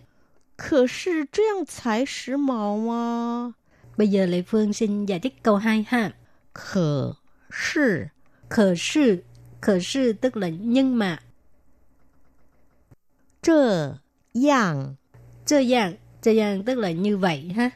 [0.58, 3.54] 可是这样才时髦啊！
[3.97, 6.13] Bây giờ Lệ Phương xin giải thích câu 2 ha.
[6.54, 7.15] 可
[7.49, 8.12] 是
[8.49, 9.23] Khờ sư,
[9.62, 11.19] khờ sư tức là nhưng mà.
[13.41, 13.97] 这
[14.34, 14.97] 样
[15.45, 17.69] Chơ dạng, chơ dạng tức là như vậy ha.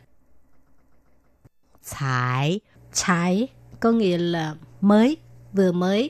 [1.83, 2.59] 才
[2.93, 3.47] Trái
[3.79, 5.17] có nghĩa là mới,
[5.53, 6.09] vừa mới.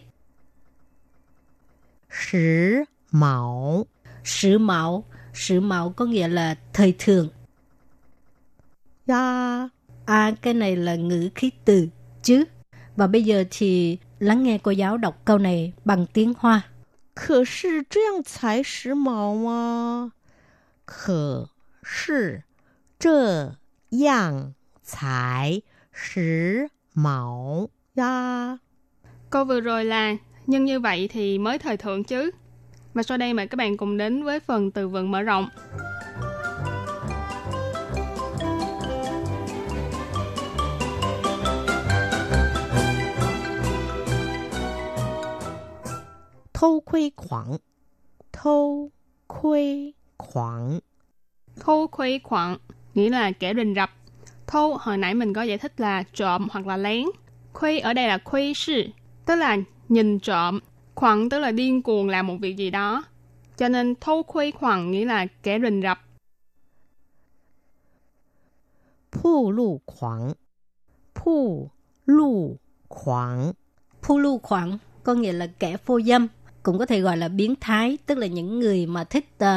[2.10, 3.86] 时髦
[4.24, 7.30] Sử mạo, sử mạo có nghĩa là thời thường.
[9.08, 9.70] 呀！
[10.06, 11.88] À, cái này là ngữ khí từ
[12.24, 12.44] chứ.
[12.96, 16.62] Và bây giờ thì lắng nghe cô giáo đọc câu này bằng tiếng Hoa.
[17.16, 20.12] 可是这样才时髦啊！
[20.90, 21.50] 可
[21.84, 22.44] 是
[23.00, 23.56] 这
[23.90, 28.60] 样才时髦呀！
[29.30, 30.16] Câu vừa rồi là
[30.48, 32.32] nhưng như vậy thì mới thời thượng chứ.
[32.94, 35.50] Và sau đây mời các bạn cùng đến với phần từ vựng mở rộng.
[46.54, 47.60] 偷窥狂，
[48.32, 48.90] 偷
[49.28, 50.79] 窥 khoảng.
[51.61, 52.57] thâu khuấy khoảng
[52.95, 53.91] nghĩa là kẻ rình rập.
[54.47, 57.07] thâu hồi nãy mình có giải thích là trộm hoặc là lén.
[57.53, 58.83] Khuấy ở đây là khuấy sư,
[59.27, 59.57] tức là
[59.89, 60.61] nhìn trộm.
[60.95, 63.05] Khoảng tức là điên cuồng làm một việc gì đó.
[63.57, 66.01] Cho nên thâu khuấy khoảng nghĩa là kẻ rình rập.
[69.13, 70.33] Phụ lụ khoảng
[71.15, 71.71] Phụ
[72.07, 72.57] lụ
[72.89, 73.53] khoảng
[74.03, 76.29] Phụ lụ khoảng có nghĩa là kẻ phô dâm
[76.63, 79.49] cũng có thể gọi là biến thái tức là những người mà thích uh,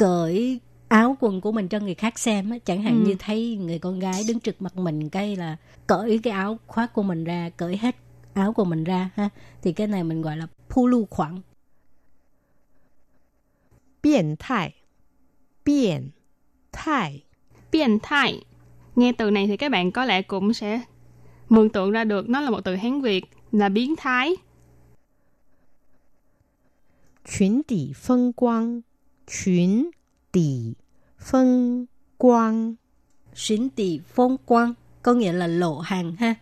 [0.00, 2.58] cởi áo quần của mình cho người khác xem á.
[2.64, 3.06] chẳng hạn Ừ.
[3.06, 6.92] như thấy người con gái đứng trực mặt mình cái là cởi cái áo khoác
[6.92, 7.96] của mình ra cởi hết
[8.34, 9.28] áo của mình ra ha
[9.62, 11.42] thì cái này mình gọi là phu lưu khoảng
[14.02, 14.72] 变态，
[15.64, 16.12] 变
[16.72, 17.22] 态，
[17.72, 18.44] Biên thai.
[18.96, 20.80] Nghe từ này thì các bạn có lẽ cũng sẽ
[21.48, 24.36] mường tượng ra được nó là một từ Hán Việt là biến thái.
[27.24, 28.82] 裙底风光，
[29.26, 29.90] 裙
[30.32, 30.74] 底
[31.18, 31.86] 风
[32.18, 32.76] 光，
[33.34, 36.34] Xuyến tỷ phong quang có nghĩa là lộ hàng ha.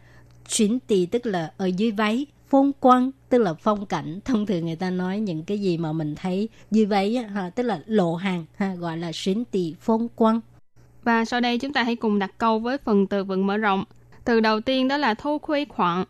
[0.49, 2.27] Xuyến tỷ tức là ở dưới váy.
[2.49, 4.21] Phong quang tức là phong cảnh.
[4.25, 7.51] Thông thường người ta nói những cái gì mà mình thấy dưới váy á, ha,
[7.51, 10.41] tức là lộ hàng ha, gọi là xuyến tỷ phong quang.
[11.03, 13.85] Và sau đây chúng ta hãy cùng đặt câu với phần từ vựng mở rộng.
[14.25, 16.05] Từ đầu tiên đó là thâu khuê khoảng.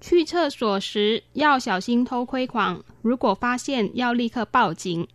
[0.00, 5.08] 去厕所时要小心偷窥狂，如果发现要立刻报警。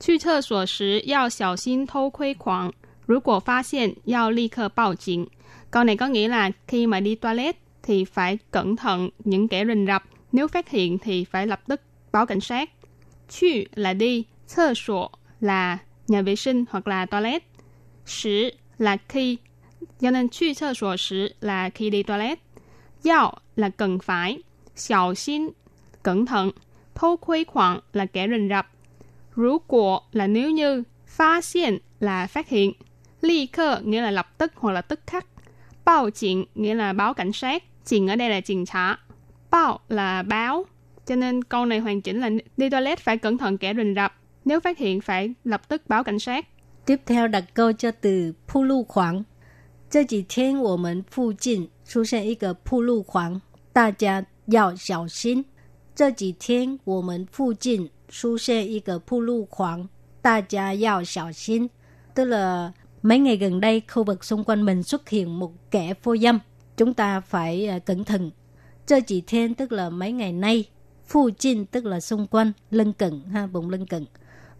[0.00, 2.72] 去厕所时要小心偷窥狂，
[3.06, 5.28] 如果发现要立刻报警。
[5.70, 9.86] Câu này có nghĩa là khi mà đi toilet thì phải cẩn thận những kẻ rình
[9.86, 11.80] rập, nếu phát hiện thì phải lập tức
[12.12, 12.70] báo cảnh sát.
[13.28, 15.08] Chu là đi,厕所
[15.40, 17.42] là nhà vệ sinh hoặc là toilet.
[18.06, 19.38] Sử là khi,
[20.00, 22.38] cho nên 去厕所时 là khi đi toilet.
[23.04, 24.42] Yao là cần phải,
[24.76, 25.48] xiao xin
[26.02, 26.50] cẩn thận,
[26.94, 28.66] thâu khuấy khoảng là kẻ rình rập.
[29.36, 32.72] Rú của là nếu như, phá hiện là phát hiện,
[33.20, 35.26] ly cơ nghĩa là lập tức hoặc là tức khắc,
[35.84, 38.96] báo警nghĩa là báo cảnh sát, chỉnh ở đây là chỉnh trả,
[39.50, 40.66] báo là báo.
[41.06, 44.14] Cho nên câu này hoàn chỉnh là đi toilet phải cẩn thận kẻ rình rập,
[44.44, 46.46] nếu phát hiện phải lập tức báo cảnh sát.
[46.86, 49.24] Tiếp theo đặt câu cho từ 铺路狂。
[49.90, 53.40] 这几天我们附近出现一个铺路狂，
[53.72, 55.44] 大家要小心。
[55.94, 59.88] 这几天我们附近 出现一个铺路狂，
[60.20, 61.70] 大家要小心。
[62.14, 66.16] Tức là mấy ngày gần đây khu vực xung quanh mình xuất hiện một kẻ phô
[66.16, 66.38] dâm,
[66.76, 68.32] chúng ta phải à, cẩn thận.
[68.86, 70.64] 这几天 tức là mấy ngày nay,
[71.06, 74.06] phụ chin tức là xung quanh, lân cận ha, vùng lân cận.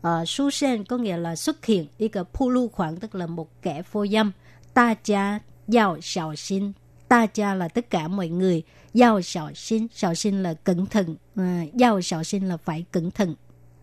[0.07, 3.26] Uh, su sen có nghĩa là xuất hiện, y cái pu lu khoảng tức là
[3.26, 4.33] một kẻ phô dâm.
[4.74, 5.38] Ta cha
[5.74, 6.72] yào xảo xin.
[7.09, 8.62] Ta cha là tất cả mọi người.
[9.00, 9.87] Yào xảo xin.
[9.92, 11.16] Xảo xin là cẩn thận.
[11.40, 13.35] Uh, yào xảo xin là phải cẩn thận.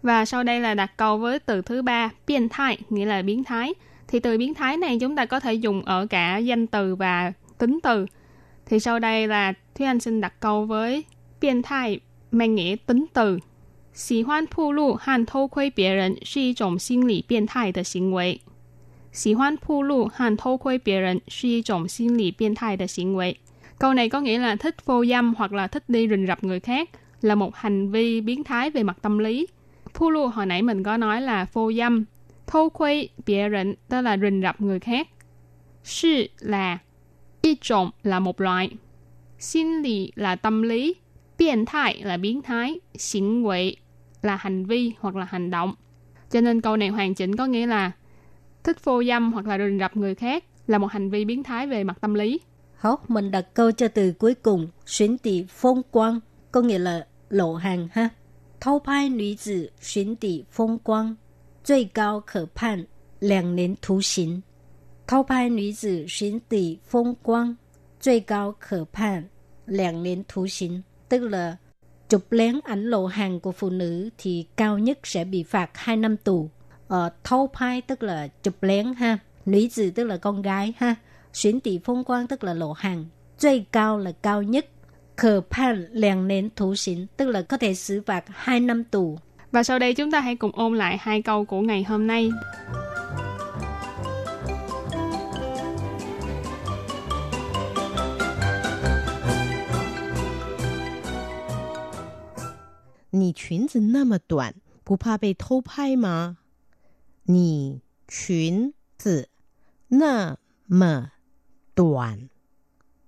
[0.02, 3.44] Và sau đây là đặt câu với từ thứ ba, biến thái, nghĩa là biến
[3.44, 3.74] thái.
[4.08, 7.34] Thì từ biến thái này chúng ta có thể dùng ở cả danh từ và
[7.58, 8.06] tính từ.
[8.66, 11.04] Thì sau đây là Thúy Anh xin đặt câu với
[11.42, 12.00] biến thái
[12.32, 13.40] mang nghĩa tính từ.
[14.00, 18.40] 喜欢铺路和偷窥别人是一种心理变态的行为。
[19.12, 23.38] 喜欢铺路和偷窥别人是一种心理变态的行为。
[23.79, 26.61] Câu này có nghĩa là thích phô dâm hoặc là thích đi rình rập người
[26.61, 29.47] khác là một hành vi biến thái về mặt tâm lý.
[29.95, 32.05] Phu lu hồi nãy mình có nói là phô dâm.
[32.47, 35.09] Thô khuê, bịa rịnh, tức là rình rập người khác.
[35.85, 36.79] Sư là
[37.43, 38.71] y trộm là một loại.
[39.39, 40.95] Xin lý là tâm lý.
[41.39, 42.81] Biến thái là biến thái.
[42.95, 43.77] Xỉn quỷ
[44.23, 45.75] là hành vi hoặc là hành động.
[46.31, 47.93] Cho nên câu này hoàn chỉnh có nghĩa là
[48.65, 51.67] thích phô dâm hoặc là rình rập người khác là một hành vi biến thái
[51.67, 52.41] về mặt tâm lý.
[52.84, 54.68] Hảo, mình đặt câu cho từ cuối cùng.
[54.86, 56.20] Xuyến tỷ phong quang
[56.52, 58.10] có nghĩa là lộ hàng ha.
[58.60, 61.16] Thâu phai nữ tử xuyến tỷ phong quang,
[61.64, 62.88] 最高可判
[63.20, 64.42] 两年徒刑。
[65.06, 67.58] 偷拍女子寻底风光，
[68.00, 69.30] 最高可判
[69.66, 70.84] 两年徒刑。
[71.10, 71.58] Tức là
[72.10, 75.98] chụp lén ảnh lộ hàng của phụ nữ thì cao nhất sẽ bị phạt 2
[75.98, 76.50] năm tù.
[76.88, 79.18] Ờ, thâu phai tức là chụp lén ha.
[79.46, 80.96] Nữ tử tức là con gái ha.
[81.34, 83.06] Xuyến tỷ phong quang tức là lộ hàng.
[83.40, 84.66] 最cao là cao nhất.
[85.18, 89.20] Khờ判两年徒刑tức là có thể xử phạt 2 năm tù.
[89.52, 92.30] Và sau đây chúng ta hãy cùng ôn lại hai câu của ngày hôm nay.
[103.12, 106.38] 你裙子那么短，不怕被偷拍吗？
[107.26, 109.30] 你裙子
[109.88, 111.12] 那么
[111.76, 112.30] 短，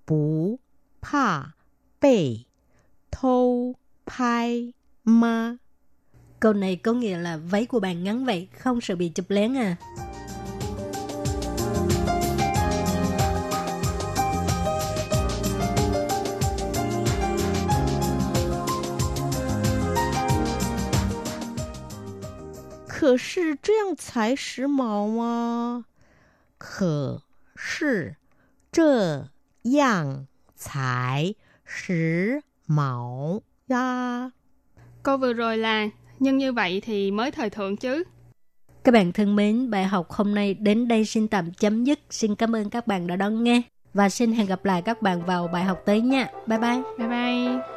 [0.04, 0.58] 不
[1.00, 1.54] 怕
[2.00, 2.46] 被
[3.10, 3.74] 偷
[4.06, 4.72] 拍
[5.04, 5.58] 吗？
[6.40, 9.54] Câu này có nghĩa là váy của bạn ngắn vậy, không sợ bị chụp lén
[9.54, 9.76] à.
[22.88, 25.86] 可是这样才时髦吗？
[26.56, 27.22] 可
[27.56, 28.14] 是
[28.76, 29.28] 这
[29.62, 31.34] 样才
[31.64, 34.30] 时髦呀！
[35.02, 35.88] Câu vừa rồi là
[36.18, 38.04] nhưng như vậy thì mới thời thượng chứ.
[38.84, 41.98] Các bạn thân mến, bài học hôm nay đến đây xin tạm chấm dứt.
[42.10, 43.62] Xin cảm ơn các bạn đã đón nghe.
[43.94, 46.28] Và xin hẹn gặp lại các bạn vào bài học tới nha.
[46.46, 46.82] Bye bye.
[46.98, 47.75] Bye bye.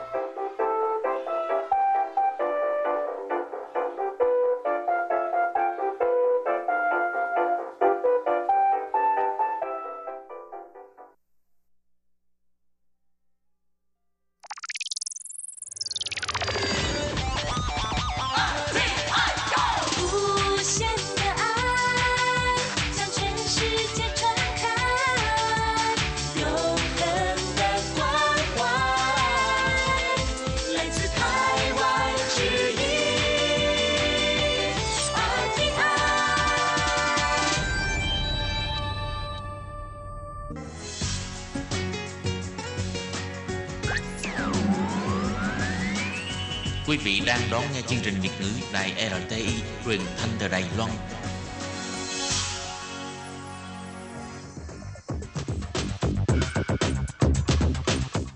[47.51, 49.53] Đang đón nghe chương trình Việt ngữ Đài RTI
[49.85, 50.91] truyền thanh từ Đài Loan.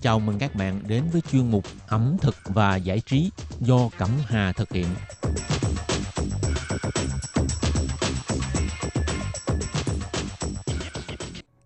[0.01, 4.09] Chào mừng các bạn đến với chuyên mục ẩm thực và giải trí do Cẩm
[4.27, 4.87] Hà thực hiện.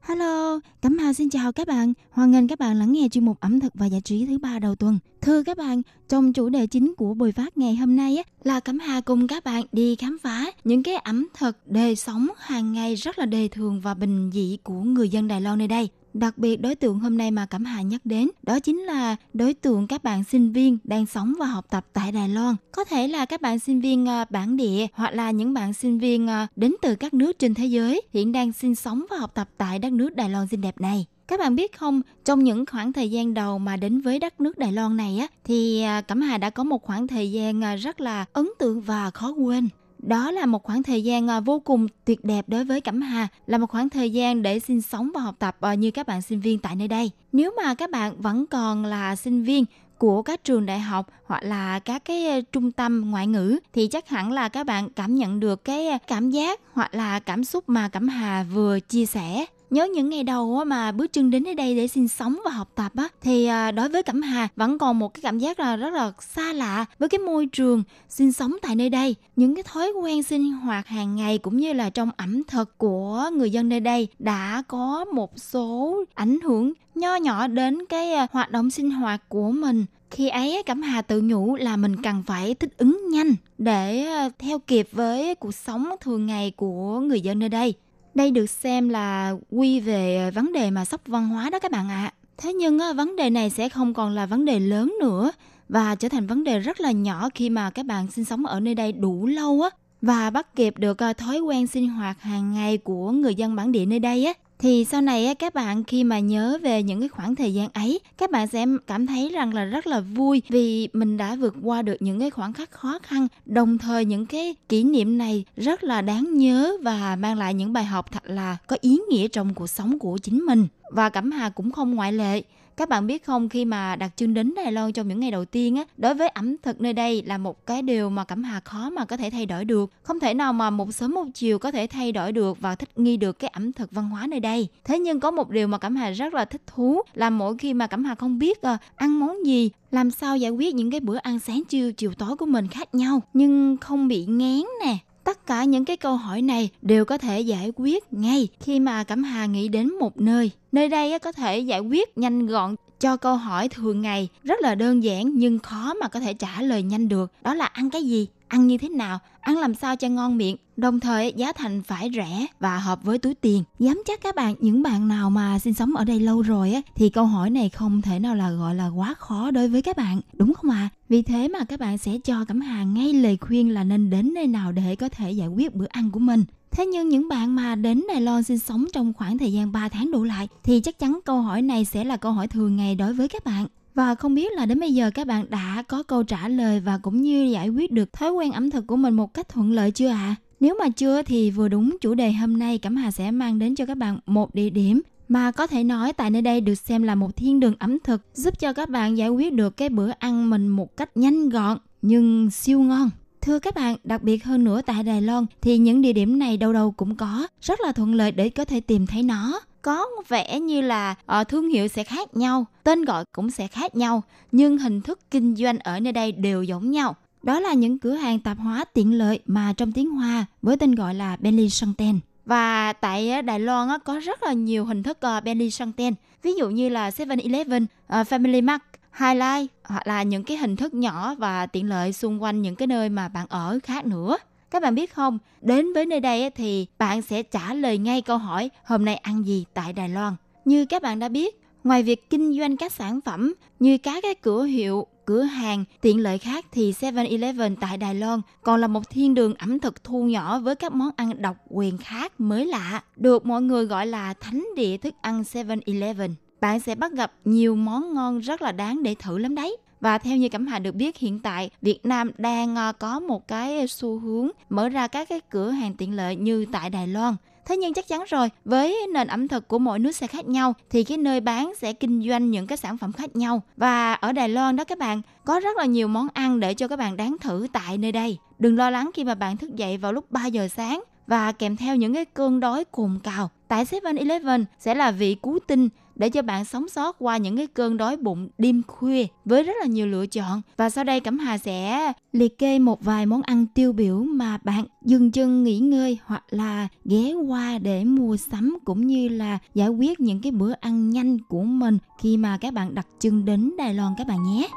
[0.01, 1.93] Hello, Cẩm Hà xin chào các bạn.
[2.39, 4.75] Hoan các bạn lắng nghe chuyên mục ẩm thực và giải trí thứ ba đầu
[4.75, 4.99] tuần.
[5.21, 8.59] Thưa các bạn, trong chủ đề chính của buổi phát ngày hôm nay á, là
[8.59, 12.73] Cẩm Hà cùng các bạn đi khám phá những cái ẩm thực đời sống hàng
[12.73, 15.89] ngày rất là đời thường và bình dị của người dân Đài Loan nơi đây.
[16.13, 19.53] Đặc biệt đối tượng hôm nay mà Cẩm Hà nhắc đến đó chính là đối
[19.53, 22.55] tượng các bạn sinh viên đang sống và học tập tại Đài Loan.
[22.71, 25.99] Có thể là các bạn sinh viên à, bản địa hoặc là những bạn sinh
[25.99, 29.31] viên à, đến từ các nước trên thế giới hiện đang sinh sống và học
[29.35, 31.05] tập tại đất nước Đài Loan xinh đẹp này.
[31.29, 34.57] Các bạn biết không, trong những khoảng thời gian đầu mà đến với đất nước
[34.57, 37.75] Đài Loan này á, thì à, Cẩm Hà đã có một khoảng thời gian à,
[37.75, 39.69] rất là ấn tượng và khó quên.
[39.99, 43.27] Đó là một khoảng thời gian à, vô cùng tuyệt đẹp đối với Cẩm Hà,
[43.47, 46.39] là một khoảng thời gian để sinh sống và học tập như các bạn sinh
[46.39, 47.11] viên tại nơi đây.
[47.31, 49.65] Nếu mà các bạn vẫn còn là sinh viên
[49.97, 54.09] của các trường đại học hoặc là các cái trung tâm ngoại ngữ thì chắc
[54.09, 57.89] hẳn là các bạn cảm nhận được cái cảm giác hoặc là cảm xúc mà
[57.89, 61.87] Cẩm Hà vừa chia sẻ nhớ những ngày đầu mà bước chân đến đây để
[61.87, 65.13] sinh sống và học tập á, thì à, đối với Cẩm Hà vẫn còn một
[65.13, 68.75] cái cảm giác là rất là xa lạ với cái môi trường sinh sống tại
[68.75, 69.15] nơi đây.
[69.35, 73.29] Những cái thói quen sinh hoạt hàng ngày cũng như là trong ẩm thực của
[73.33, 78.27] người dân nơi đây đã có một số ảnh hưởng nho nhỏ đến cái à,
[78.31, 79.85] hoạt động sinh hoạt của mình.
[80.11, 84.29] Khi ấy Cẩm Hà tự nhủ là mình cần phải thích ứng nhanh để à,
[84.39, 87.73] theo kịp với cuộc sống thường ngày của người dân nơi đây
[88.19, 91.89] đây được xem là quy về vấn đề mà sốc văn hóa đó các bạn
[91.89, 92.03] ạ.
[92.03, 92.13] À.
[92.37, 95.31] Thế nhưng vấn đề này sẽ không còn là vấn đề lớn nữa
[95.69, 98.59] và trở thành vấn đề rất là nhỏ khi mà các bạn sinh sống ở
[98.59, 99.69] nơi đây đủ lâu á
[100.01, 103.71] và bắt kịp được à, thói quen sinh hoạt hàng ngày của người dân bản
[103.71, 107.09] địa nơi đây á thì sau này các bạn khi mà nhớ về những cái
[107.09, 110.89] khoảng thời gian ấy, các bạn sẽ cảm thấy rằng là rất là vui vì
[110.93, 113.27] mình đã vượt qua được những cái khoảng khắc khó khăn.
[113.45, 117.73] Đồng thời những cái kỷ niệm này rất là đáng nhớ và mang lại những
[117.73, 120.67] bài học thật là có ý nghĩa trong cuộc sống của chính mình.
[120.91, 122.41] Và cẩm hà cũng không ngoại lệ
[122.79, 125.45] các bạn biết không khi mà đặt chân đến Đài Loan trong những ngày đầu
[125.45, 128.59] tiên á, đối với ẩm thực nơi đây là một cái điều mà Cẩm Hà
[128.59, 129.91] khó mà có thể thay đổi được.
[130.03, 132.99] Không thể nào mà một sớm một chiều có thể thay đổi được và thích
[132.99, 134.67] nghi được cái ẩm thực văn hóa nơi đây.
[134.83, 137.73] Thế nhưng có một điều mà Cẩm Hà rất là thích thú là mỗi khi
[137.73, 140.99] mà Cẩm Hà không biết à, ăn món gì, làm sao giải quyết những cái
[140.99, 144.97] bữa ăn sáng trưa chiều tối của mình khác nhau nhưng không bị ngán nè
[145.29, 149.03] tất cả những cái câu hỏi này đều có thể giải quyết ngay khi mà
[149.03, 150.51] cẩm hà nghĩ đến một nơi.
[150.71, 154.75] Nơi đây có thể giải quyết nhanh gọn cho câu hỏi thường ngày, rất là
[154.75, 157.31] đơn giản nhưng khó mà có thể trả lời nhanh được.
[157.41, 158.27] Đó là ăn cái gì?
[158.49, 162.09] Ăn như thế nào, ăn làm sao cho ngon miệng, đồng thời giá thành phải
[162.15, 163.63] rẻ và hợp với túi tiền.
[163.79, 166.81] Dám chắc các bạn, những bạn nào mà sinh sống ở đây lâu rồi á,
[166.95, 169.97] thì câu hỏi này không thể nào là gọi là quá khó đối với các
[169.97, 170.77] bạn, đúng không ạ?
[170.77, 170.89] À?
[171.09, 174.33] Vì thế mà các bạn sẽ cho Cẩm Hà ngay lời khuyên là nên đến
[174.33, 176.43] nơi nào để có thể giải quyết bữa ăn của mình.
[176.71, 179.89] Thế nhưng những bạn mà đến Đài Loan sinh sống trong khoảng thời gian 3
[179.89, 182.95] tháng đủ lại thì chắc chắn câu hỏi này sẽ là câu hỏi thường ngày
[182.95, 183.67] đối với các bạn.
[183.95, 186.97] Và không biết là đến bây giờ các bạn đã có câu trả lời và
[186.97, 189.91] cũng như giải quyết được thói quen ẩm thực của mình một cách thuận lợi
[189.91, 190.15] chưa ạ?
[190.15, 190.35] À?
[190.59, 193.75] Nếu mà chưa thì vừa đúng chủ đề hôm nay Cẩm Hà sẽ mang đến
[193.75, 197.03] cho các bạn một địa điểm mà có thể nói tại nơi đây được xem
[197.03, 200.09] là một thiên đường ẩm thực giúp cho các bạn giải quyết được cái bữa
[200.19, 203.09] ăn mình một cách nhanh gọn nhưng siêu ngon.
[203.41, 206.57] Thưa các bạn, đặc biệt hơn nữa tại Đài Loan thì những địa điểm này
[206.57, 210.05] đâu đâu cũng có, rất là thuận lợi để có thể tìm thấy nó có
[210.27, 214.23] vẻ như là uh, thương hiệu sẽ khác nhau, tên gọi cũng sẽ khác nhau,
[214.51, 217.15] nhưng hình thức kinh doanh ở nơi đây đều giống nhau.
[217.43, 220.95] Đó là những cửa hàng tạp hóa tiện lợi mà trong tiếng Hoa với tên
[220.95, 222.19] gọi là Bentley Santen.
[222.45, 226.13] Và tại ờ, Đài Loan ờ, có rất là nhiều hình thức uh, Bentley Santen,
[226.43, 228.81] ví dụ như là 7-Eleven, Family Mart,
[229.19, 232.87] Highlight hoặc là những cái hình thức nhỏ và tiện lợi xung quanh những cái
[232.87, 234.37] nơi mà bạn ở khác nữa.
[234.71, 238.37] Các bạn biết không, đến với nơi đây thì bạn sẽ trả lời ngay câu
[238.37, 240.33] hỏi hôm nay ăn gì tại Đài Loan.
[240.65, 244.35] Như các bạn đã biết, ngoài việc kinh doanh các sản phẩm như các cái
[244.35, 249.09] cửa hiệu, cửa hàng, tiện lợi khác thì 7-Eleven tại Đài Loan còn là một
[249.09, 253.03] thiên đường ẩm thực thu nhỏ với các món ăn độc quyền khác mới lạ,
[253.15, 256.29] được mọi người gọi là thánh địa thức ăn 7-Eleven.
[256.61, 259.77] Bạn sẽ bắt gặp nhiều món ngon rất là đáng để thử lắm đấy.
[260.01, 263.47] Và theo như Cẩm Hà được biết hiện tại Việt Nam đang ờ, có một
[263.47, 267.35] cái xu hướng mở ra các cái cửa hàng tiện lợi như tại Đài Loan.
[267.65, 270.73] Thế nhưng chắc chắn rồi, với nền ẩm thực của mỗi nước sẽ khác nhau
[270.89, 273.61] thì cái nơi bán sẽ kinh doanh những cái sản phẩm khác nhau.
[273.77, 276.87] Và ở Đài Loan đó các bạn, có rất là nhiều món ăn để cho
[276.87, 278.37] các bạn đáng thử tại nơi đây.
[278.59, 281.77] Đừng lo lắng khi mà bạn thức dậy vào lúc 3 giờ sáng và kèm
[281.77, 283.49] theo những cái cơn đói cồn cào.
[283.67, 285.89] Tại 7-Eleven sẽ là vị cứu tinh
[286.19, 289.73] để cho bạn sống sót qua những cái cơn đói bụng đêm khuya với rất
[289.79, 290.61] là nhiều lựa chọn.
[290.77, 294.57] Và sau đây Cẩm Hà sẽ liệt kê một vài món ăn tiêu biểu mà
[294.63, 299.57] bạn dừng chân nghỉ ngơi hoặc là ghé qua để mua sắm cũng như là
[299.73, 303.45] giải quyết những cái bữa ăn nhanh của mình khi mà các bạn đặt chân
[303.45, 304.69] đến Đài Loan các bạn nhé.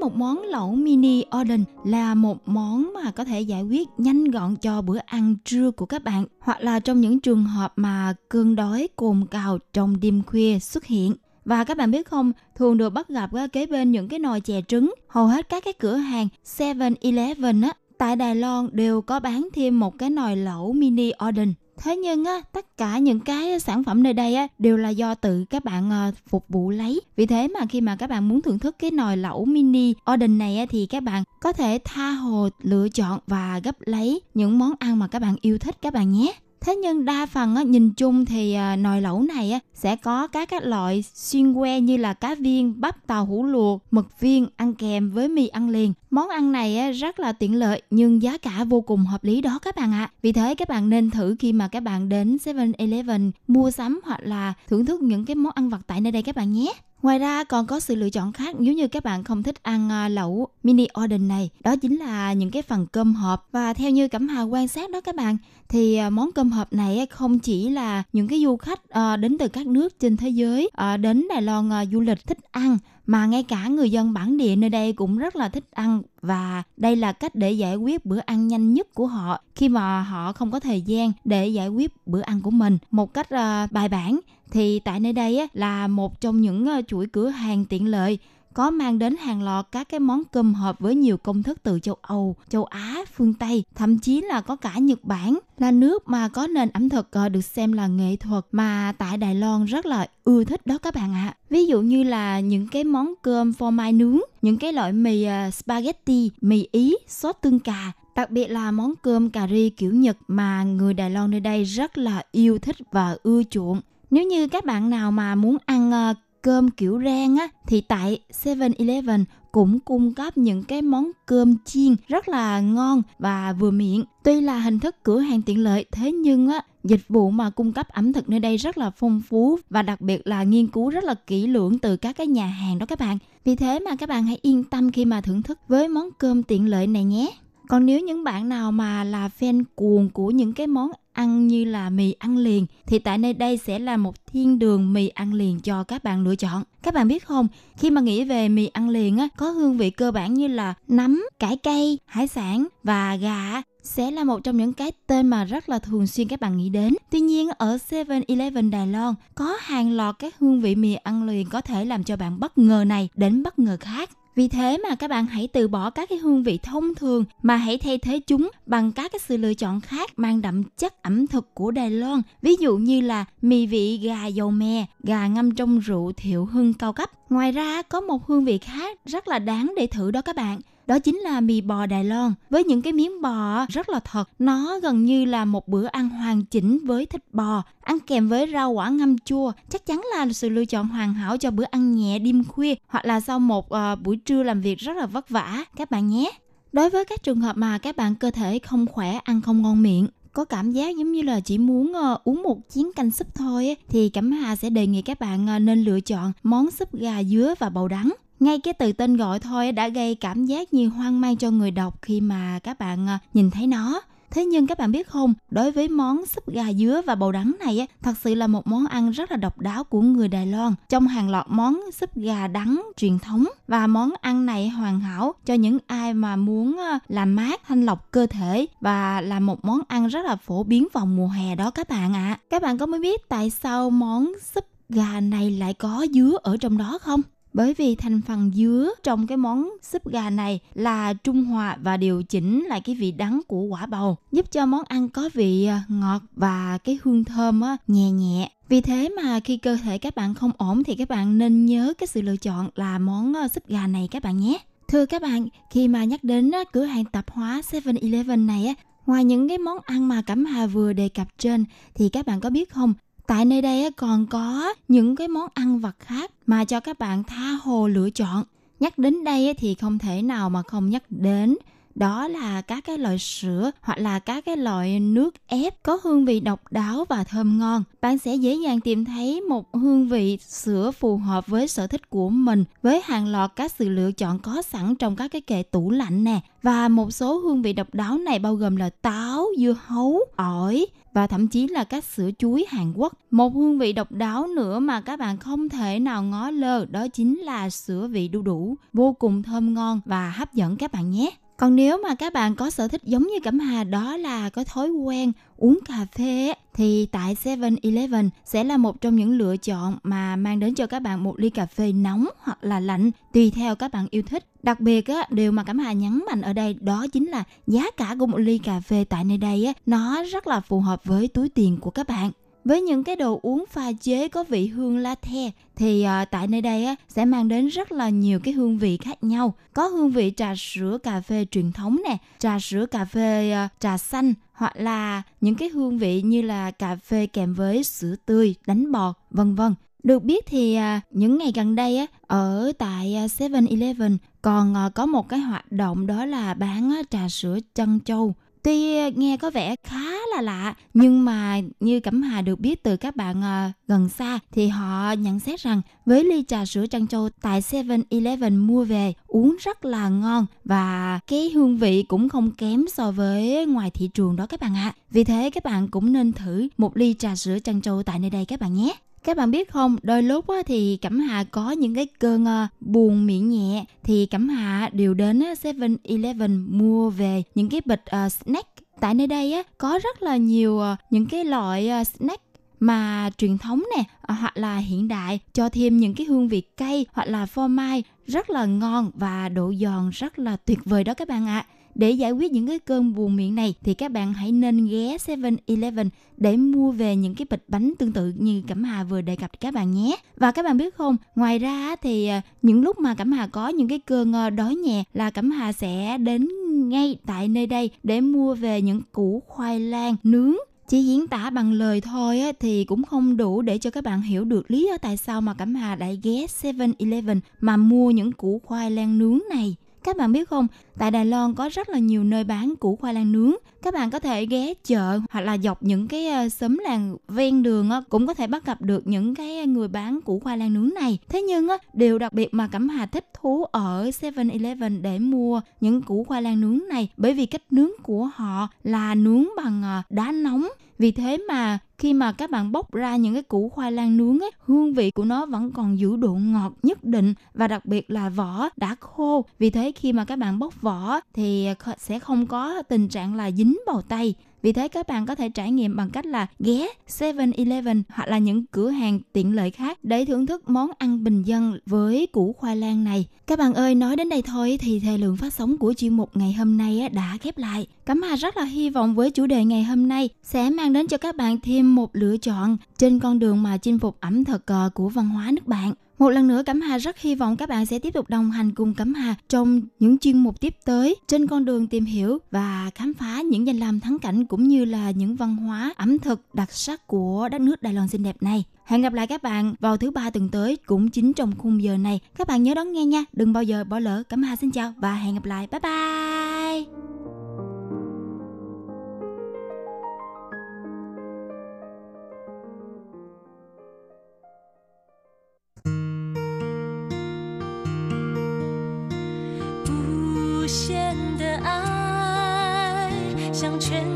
[0.00, 4.56] Một món lẩu mini Odin là một món mà có thể giải quyết nhanh gọn
[4.56, 8.56] cho bữa ăn trưa của các bạn hoặc là trong những trường hợp mà cơn
[8.56, 11.14] đói cồn cào trong đêm khuya xuất hiện.
[11.44, 14.60] Và các bạn biết không, thường được bắt gặp kế bên những cái nồi chè
[14.68, 14.94] trứng.
[15.08, 19.80] Hầu hết các cái cửa hàng 7-Eleven á, tại Đài Loan đều có bán thêm
[19.80, 24.02] một cái nồi lẩu mini Odin thế nhưng á tất cả những cái sản phẩm
[24.02, 27.00] nơi đây á đều là do tự các bạn ờ, phục vụ lấy.
[27.16, 30.38] Vì thế mà khi mà các bạn muốn thưởng thức cái nồi lẩu mini Orden
[30.38, 34.58] này á, thì các bạn có thể tha hồ lựa chọn và gấp lấy những
[34.58, 36.32] món ăn mà các bạn yêu thích các bạn nhé.
[36.60, 40.26] Thế nhưng đa phần á, nhìn chung thì à, nồi lẩu này á, sẽ có
[40.26, 44.46] các các loại xuyên que như là cá viên, bắp tàu hũ luộc, mực viên
[44.56, 45.92] ăn kèm với mì ăn liền.
[46.10, 49.40] Món ăn này á, rất là tiện lợi nhưng giá cả vô cùng hợp lý
[49.40, 50.04] đó các bạn ạ.
[50.04, 50.12] À.
[50.22, 54.20] Vì thế các bạn nên thử khi mà các bạn đến 7-Eleven mua sắm hoặc
[54.22, 56.72] là thưởng thức những cái món ăn vặt tại nơi đây các bạn nhé.
[57.02, 59.90] Ngoài ra còn có sự lựa chọn khác nếu như các bạn không thích ăn
[59.90, 61.50] à, lẩu mini order này.
[61.60, 63.48] Đó chính là những cái phần cơm hộp.
[63.52, 65.36] Và theo như Cẩm Hà quan sát đó các bạn,
[65.68, 69.38] thì à, món cơm hộp này không chỉ là những cái du khách à, đến
[69.38, 70.70] từ các nước trên thế giới
[71.00, 72.78] đến Đài Loan du lịch thích ăn
[73.10, 76.62] mà ngay cả người dân bản địa nơi đây cũng rất là thích ăn và
[76.76, 80.32] đây là cách để giải quyết bữa ăn nhanh nhất của họ khi mà họ
[80.32, 82.78] không có thời gian để giải quyết bữa ăn của mình.
[82.90, 87.06] Một cách ờ, bài bản thì tại nơi đây là một trong những ờ, chuỗi
[87.06, 88.18] cửa hàng tiện lợi
[88.54, 91.80] có mang đến hàng loạt các cái món cơm hộp với nhiều công thức từ
[91.80, 96.08] châu Âu, châu Á, phương Tây, thậm chí là có cả Nhật Bản là nước
[96.08, 99.64] mà có nền ẩm thực ờ, được xem là nghệ thuật mà tại Đài Loan
[99.64, 101.26] rất là ưa thích đó các bạn ạ.
[101.26, 101.36] À.
[101.50, 105.24] Ví dụ như là những cái món cơm phô mai nướng, những cái loại mì
[105.24, 109.94] ờ, spaghetti, mì Ý, sốt tương cà, đặc biệt là món cơm cà ri kiểu
[109.94, 113.80] Nhật mà người Đài Loan nơi đây rất là yêu thích và ưa chuộng.
[114.10, 118.20] Nếu như các bạn nào mà muốn ăn ờ, cơm kiểu rang á, thì tại
[118.44, 124.04] 7-Eleven cũng cung cấp những cái món cơm chiên rất là ngon và vừa miệng.
[124.24, 127.72] Tuy là hình thức cửa hàng tiện lợi, thế nhưng á, dịch vụ mà cung
[127.72, 130.90] cấp ẩm thực nơi đây rất là phong phú và đặc biệt là nghiên cứu
[130.90, 133.18] rất là kỹ lưỡng từ các cái nhà hàng đó các bạn.
[133.44, 136.42] Vì thế mà các bạn hãy yên tâm khi mà thưởng thức với món cơm
[136.42, 137.30] tiện lợi này nhé.
[137.68, 141.64] Còn nếu những bạn nào mà là fan cuồng của những cái món ăn như
[141.64, 145.32] là mì ăn liền thì tại nơi đây sẽ là một thiên đường mì ăn
[145.32, 146.62] liền cho các bạn lựa chọn.
[146.82, 149.90] Các bạn biết không, khi mà nghĩ về mì ăn liền á có hương vị
[149.90, 154.56] cơ bản như là nấm, cải cây, hải sản và gà sẽ là một trong
[154.56, 156.94] những cái tên mà rất là thường xuyên các bạn nghĩ đến.
[157.10, 161.48] Tuy nhiên ở 7-Eleven Đài Loan có hàng loạt các hương vị mì ăn liền
[161.48, 164.10] có thể làm cho bạn bất ngờ này đến bất ngờ khác.
[164.36, 167.56] Vì thế mà các bạn hãy từ bỏ các cái hương vị thông thường mà
[167.56, 171.26] hãy thay thế chúng bằng các cái sự lựa chọn khác mang đậm chất ẩm
[171.26, 172.22] thực của Đài Loan.
[172.42, 176.74] Ví dụ như là mì vị gà dầu me, gà ngâm trong rượu thiệu hưng
[176.74, 177.10] cao cấp.
[177.30, 180.60] Ngoài ra có một hương vị khác rất là đáng để thử đó các bạn
[180.90, 184.28] đó chính là mì bò Đài Loan với những cái miếng bò rất là thật.
[184.38, 188.50] Nó gần như là một bữa ăn hoàn chỉnh với thịt bò, ăn kèm với
[188.52, 189.52] rau quả ngâm chua.
[189.68, 193.04] Chắc chắn là sự lựa chọn hoàn hảo cho bữa ăn nhẹ đêm khuya hoặc
[193.04, 196.30] là sau một uh, buổi trưa làm việc rất là vất vả các bạn nhé.
[196.72, 199.82] Đối với các trường hợp mà các bạn cơ thể không khỏe, ăn không ngon
[199.82, 203.34] miệng, có cảm giác giống như là chỉ muốn uh, uống một chén canh súp
[203.34, 206.70] thôi ấy, thì Cẩm Hà sẽ đề nghị các bạn uh, nên lựa chọn món
[206.70, 208.12] súp gà dứa và bầu đắng.
[208.40, 211.70] Ngay cái từ tên gọi thôi đã gây cảm giác như hoang mang cho người
[211.70, 214.00] đọc khi mà các bạn à, nhìn thấy nó.
[214.30, 217.56] Thế nhưng các bạn biết không, đối với món súp gà dứa và bầu đắng
[217.60, 220.74] này thật sự là một món ăn rất là độc đáo của người Đài Loan.
[220.88, 225.34] Trong hàng loạt món súp gà đắng truyền thống và món ăn này hoàn hảo
[225.46, 229.64] cho những ai mà muốn à, làm mát, thanh lọc cơ thể và là một
[229.64, 232.28] món ăn rất là phổ biến vào mùa hè đó các bạn ạ.
[232.28, 232.38] À.
[232.50, 236.56] Các bạn có mới biết tại sao món súp gà này lại có dứa ở
[236.56, 237.22] trong đó không?
[237.52, 241.96] Bởi vì thành phần dứa trong cái món súp gà này là trung hòa và
[241.96, 245.64] điều chỉnh lại cái vị đắng của quả bầu, giúp cho món ăn có vị
[245.64, 248.50] à, ngọt và cái hương thơm nhẹ nhẹ.
[248.68, 251.92] Vì thế mà khi cơ thể các bạn không ổn thì các bạn nên nhớ
[251.98, 254.58] cái sự lựa chọn là món à, súp gà này các bạn nhé.
[254.88, 258.74] Thưa các bạn, khi mà nhắc đến cửa hàng tạp hóa 7-Eleven này
[259.06, 262.40] ngoài những cái món ăn mà Cẩm Hà vừa đề cập trên thì các bạn
[262.40, 262.94] có biết không?
[263.30, 267.24] Tại nơi đây còn có những cái món ăn vặt khác mà cho các bạn
[267.24, 268.44] tha hồ lựa chọn.
[268.80, 271.56] Nhắc đến đây thì không thể nào mà không nhắc đến
[271.94, 276.24] đó là các cái loại sữa hoặc là các cái loại nước ép có hương
[276.24, 277.84] vị độc đáo và thơm ngon.
[278.00, 282.10] Bạn sẽ dễ dàng tìm thấy một hương vị sữa phù hợp với sở thích
[282.10, 285.62] của mình với hàng loạt các sự lựa chọn có sẵn trong các cái kệ
[285.62, 286.40] tủ lạnh nè.
[286.62, 290.86] Và một số hương vị độc đáo này bao gồm là táo, dưa hấu, ổi,
[291.12, 293.12] và thậm chí là các sữa chuối Hàn Quốc.
[293.30, 297.08] Một hương vị độc đáo nữa mà các bạn không thể nào ngó lơ đó
[297.08, 301.10] chính là sữa vị đu đủ, vô cùng thơm ngon và hấp dẫn các bạn
[301.10, 301.30] nhé.
[301.56, 304.64] Còn nếu mà các bạn có sở thích giống như Cẩm Hà đó là có
[304.64, 309.98] thói quen uống cà phê thì tại 7-Eleven sẽ là một trong những lựa chọn
[310.02, 313.50] mà mang đến cho các bạn một ly cà phê nóng hoặc là lạnh tùy
[313.50, 314.44] theo các bạn yêu thích.
[314.62, 317.90] Đặc biệt á, điều mà Cẩm Hà nhấn mạnh ở đây đó chính là giá
[317.96, 321.04] cả của một ly cà phê tại nơi đây á, nó rất là phù hợp
[321.04, 322.30] với túi tiền của các bạn.
[322.64, 326.60] Với những cái đồ uống pha chế có vị hương latte thì à, tại nơi
[326.60, 329.54] đây á sẽ mang đến rất là nhiều cái hương vị khác nhau.
[329.72, 333.68] Có hương vị trà sữa cà phê truyền thống nè, trà sữa cà phê à,
[333.80, 338.14] trà xanh hoặc là những cái hương vị như là cà phê kèm với sữa
[338.26, 339.74] tươi, đánh bọt, vân vân.
[340.02, 344.90] Được biết thì à, những ngày gần đây á, ở tại à, 7-Eleven còn à,
[344.94, 349.36] có một cái hoạt động đó là bán trà sữa chân châu Tuy ờ, nghe
[349.36, 353.40] có vẻ khá là lạ, nhưng mà như Cẩm Hà được biết từ các bạn
[353.40, 357.60] uh, gần xa thì họ nhận xét rằng với ly trà sữa trân châu tại
[357.60, 363.10] 7-Eleven mua về uống rất là ngon và cái hương vị cũng không kém so
[363.10, 364.94] với ngoài thị trường đó các bạn ạ.
[364.96, 364.96] À.
[365.10, 368.30] Vì thế các bạn cũng nên thử một ly trà sữa trân châu tại nơi
[368.30, 368.96] đây các bạn nhé.
[369.24, 373.26] Các bạn biết không, đôi lúc thì Cẩm Hà có những cái cơn ờ, buồn
[373.26, 378.68] miệng nhẹ thì Cẩm Hà đều đến 7-Eleven mua về những cái bịch ờ, snack.
[379.00, 382.42] Tại nơi đây có rất là nhiều ờ, những cái loại snack
[382.80, 387.06] mà truyền thống nè hoặc là hiện đại cho thêm những cái hương vị cay
[387.12, 391.14] hoặc là phô mai rất là ngon và độ giòn rất là tuyệt vời đó
[391.14, 391.66] các bạn ạ.
[391.68, 391.79] À.
[391.94, 395.16] Để giải quyết những cái cơn buồn miệng này thì các bạn hãy nên ghé
[395.16, 399.36] 7-Eleven để mua về những cái bịch bánh tương tự như Cẩm Hà vừa đề
[399.36, 400.16] cập các bạn nhé.
[400.36, 403.68] Và các bạn biết không, ngoài ra thì ờ, những lúc mà Cẩm Hà có
[403.68, 406.48] những cái cơn ờ, đói nhẹ là Cẩm Hà sẽ đến
[406.88, 410.56] ngay tại nơi đây để mua về những củ khoai lang nướng
[410.88, 414.44] chỉ diễn tả bằng lời thôi thì cũng không đủ để cho các bạn hiểu
[414.44, 418.60] được lý do tại sao mà Cẩm Hà lại ghé 7-Eleven mà mua những củ
[418.64, 419.76] khoai lang nướng này.
[420.04, 420.66] Các bạn biết không,
[420.98, 423.54] tại Đài Loan có rất là nhiều nơi bán củ khoai lang nướng.
[423.82, 427.62] Các bạn có thể ghé chợ hoặc là dọc những cái ờ, xóm làng ven
[427.62, 430.90] đường cũng có thể bắt gặp được những cái người bán củ khoai lang nướng
[430.94, 431.18] này.
[431.28, 436.02] Thế nhưng điều đặc biệt mà Cẩm Hà thích thú ở 7-Eleven để mua những
[436.02, 440.02] củ khoai lang nướng này bởi vì cách nướng của họ là nướng bằng ờ,
[440.10, 440.68] đá nóng
[441.00, 444.38] vì thế mà khi mà các bạn bóc ra những cái củ khoai lang nướng
[444.38, 448.10] ấy, hương vị của nó vẫn còn giữ độ ngọt nhất định và đặc biệt
[448.10, 449.44] là vỏ đã khô.
[449.58, 453.50] Vì thế khi mà các bạn bóc vỏ thì sẽ không có tình trạng là
[453.50, 454.34] dính vào tay.
[454.62, 458.38] Vì thế các bạn có thể trải nghiệm bằng cách là ghé 7-Eleven hoặc là
[458.38, 462.52] những cửa hàng tiện lợi khác để thưởng thức món ăn bình dân với củ
[462.52, 463.26] khoai lang này.
[463.46, 466.36] Các bạn ơi, nói đến đây thôi thì thời lượng phát sóng của chuyên mục
[466.36, 467.86] ngày hôm nay đã khép lại.
[468.04, 471.06] Cẩm Hà rất là hy vọng với chủ đề ngày hôm nay sẽ mang đến
[471.06, 474.66] cho các bạn thêm một lựa chọn trên con đường mà chinh phục ẩm thực
[474.66, 475.94] ờ, của văn hóa nước bạn.
[476.20, 478.74] Một lần nữa Cẩm Hà rất hy vọng các bạn sẽ tiếp tục đồng hành
[478.74, 482.90] cùng Cẩm Hà trong những chuyên mục tiếp tới trên con đường tìm hiểu và
[482.94, 486.54] khám phá những danh lam thắng cảnh cũng như là những văn hóa ẩm thực
[486.54, 488.64] đặc sắc của đất nước Đài Loan xinh đẹp này.
[488.84, 491.96] Hẹn gặp lại các bạn vào thứ ba tuần tới cũng chính trong khung giờ
[491.96, 492.20] này.
[492.38, 494.22] Các bạn nhớ đón nghe nha, đừng bao giờ bỏ lỡ.
[494.28, 495.68] Cẩm Hà xin chào và hẹn gặp lại.
[495.70, 496.49] Bye bye.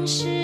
[0.07, 0.44] 向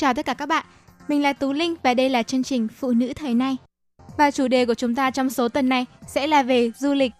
[0.00, 0.64] Chào tất cả các bạn.
[1.08, 3.56] Mình là Tú Linh và đây là chương trình Phụ nữ thời nay.
[4.16, 7.12] Và chủ đề của chúng ta trong số tuần này sẽ là về du lịch.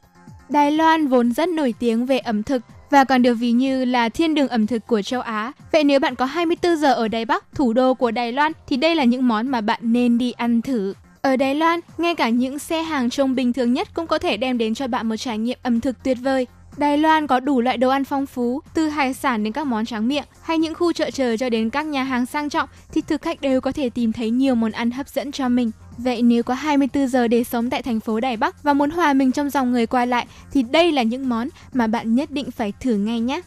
[0.49, 4.09] Đài Loan vốn rất nổi tiếng về ẩm thực và còn được ví như là
[4.09, 5.53] thiên đường ẩm thực của châu Á.
[5.73, 8.77] Vậy nếu bạn có 24 giờ ở Đài Bắc, thủ đô của Đài Loan thì
[8.77, 10.95] đây là những món mà bạn nên đi ăn thử.
[11.23, 14.37] Ở Đài Loan, ngay cả những xe hàng trông bình thường nhất cũng có thể
[14.37, 16.47] đem đến cho bạn một trải nghiệm ẩm thực tuyệt vời.
[16.81, 19.87] Đài Loan có đủ loại đồ ăn phong phú, từ hải sản đến các món
[19.87, 23.01] tráng miệng, hay những khu chợ trời cho đến các nhà hàng sang trọng thì
[23.01, 25.71] thực khách đều có thể tìm thấy nhiều món ăn hấp dẫn cho mình.
[25.99, 29.13] Vậy nếu có 24 giờ để sống tại thành phố Đài Bắc và muốn hòa
[29.13, 32.51] mình trong dòng người qua lại thì đây là những món mà bạn nhất định
[32.51, 33.41] phải thử ngay nhé.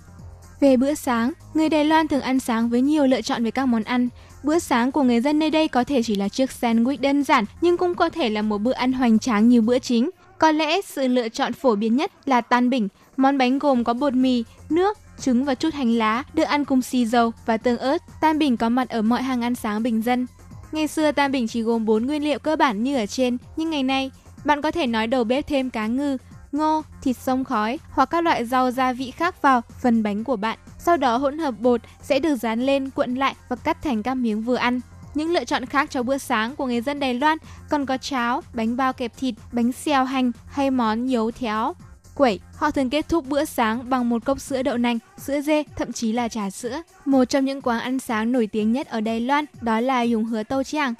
[0.60, 3.66] Về bữa sáng, người Đài Loan thường ăn sáng với nhiều lựa chọn về các
[3.66, 4.10] món ăn.
[4.44, 7.46] Bữa sáng của người dân nơi đây có thể chỉ là chiếc sandwich đơn giản
[7.62, 10.10] nhưng cũng có thể là một bữa ăn hoành tráng như bữa chính.
[10.38, 13.93] Có lẽ sự lựa chọn phổ biến nhất là tan bình, món bánh gồm có
[13.93, 17.78] bột mì, nước, trứng và chút hành lá, được ăn cùng xì dầu và tương
[17.78, 17.97] ớt.
[18.22, 20.28] Tam bình có mặt ở mọi hàng ăn sáng bình dân.
[20.72, 23.70] Ngày xưa tam bình chỉ gồm 4 nguyên liệu cơ bản như ở trên, nhưng
[23.70, 24.11] ngày nay
[24.45, 26.18] bạn có thể nói đầu bếp thêm cá ngừ,
[26.51, 30.36] ngô, thịt sông khói hoặc các loại rau gia vị khác vào phần bánh của
[30.36, 30.57] bạn.
[30.80, 34.14] Sau đó hỗn hợp bột sẽ được dán lên, cuộn lại và cắt thành các
[34.14, 34.80] miếng vừa ăn.
[35.14, 37.38] Những lựa chọn khác cho bữa sáng của người dân Đài Loan
[37.70, 41.74] còn có cháo, bánh bao kẹp thịt, bánh xèo hành hay món nhấu théo.
[42.16, 45.64] Quẩy, họ thường kết thúc bữa sáng bằng một cốc sữa đậu nành, sữa dê,
[45.76, 46.82] thậm chí là trà sữa.
[47.05, 50.26] Một trong những quán ăn sáng nổi tiếng nhất ở Đài Loan đó là Dùng
[50.26, 50.93] Hứa Tâu Chiang.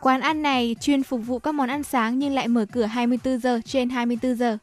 [0.00, 3.38] Quán ăn này chuyên phục vụ các món ăn sáng nhưng lại mở cửa 24
[3.38, 4.58] giờ trên 24 giờ.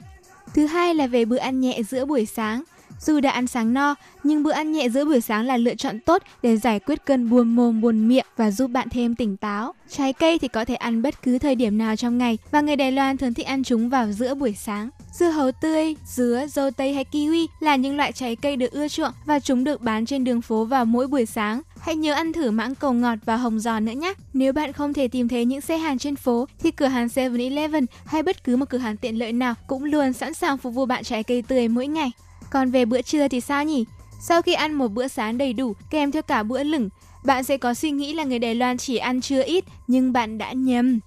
[0.53, 2.63] Thứ hai là về bữa ăn nhẹ giữa buổi sáng.
[3.05, 5.99] Dù đã ăn sáng no, nhưng bữa ăn nhẹ giữa buổi sáng là lựa chọn
[5.99, 9.73] tốt để giải quyết cơn buồn mồm buồn miệng và giúp bạn thêm tỉnh táo.
[9.89, 12.75] Trái cây thì có thể ăn bất cứ thời điểm nào trong ngày và người
[12.75, 14.89] Đài Loan thường thích ăn chúng vào giữa buổi sáng.
[15.13, 18.87] Dưa hấu tươi, dứa, dâu tây hay kiwi là những loại trái cây được ưa
[18.87, 21.61] chuộng và chúng được bán trên đường phố vào mỗi buổi sáng.
[21.79, 24.13] Hãy nhớ ăn thử mãng cầu ngọt và hồng giò nữa nhé.
[24.33, 27.85] Nếu bạn không thể tìm thấy những xe hàng trên phố thì cửa hàng 7-Eleven
[28.05, 30.85] hay bất cứ một cửa hàng tiện lợi nào cũng luôn sẵn sàng phục vụ
[30.85, 32.11] bạn trái cây tươi mỗi ngày.
[32.51, 33.85] Còn về bữa trưa thì sao nhỉ?
[34.19, 36.89] Sau khi ăn một bữa sáng đầy đủ kèm theo cả bữa lửng,
[37.25, 40.37] bạn sẽ có suy nghĩ là người Đài Loan chỉ ăn trưa ít nhưng bạn
[40.37, 40.99] đã nhầm.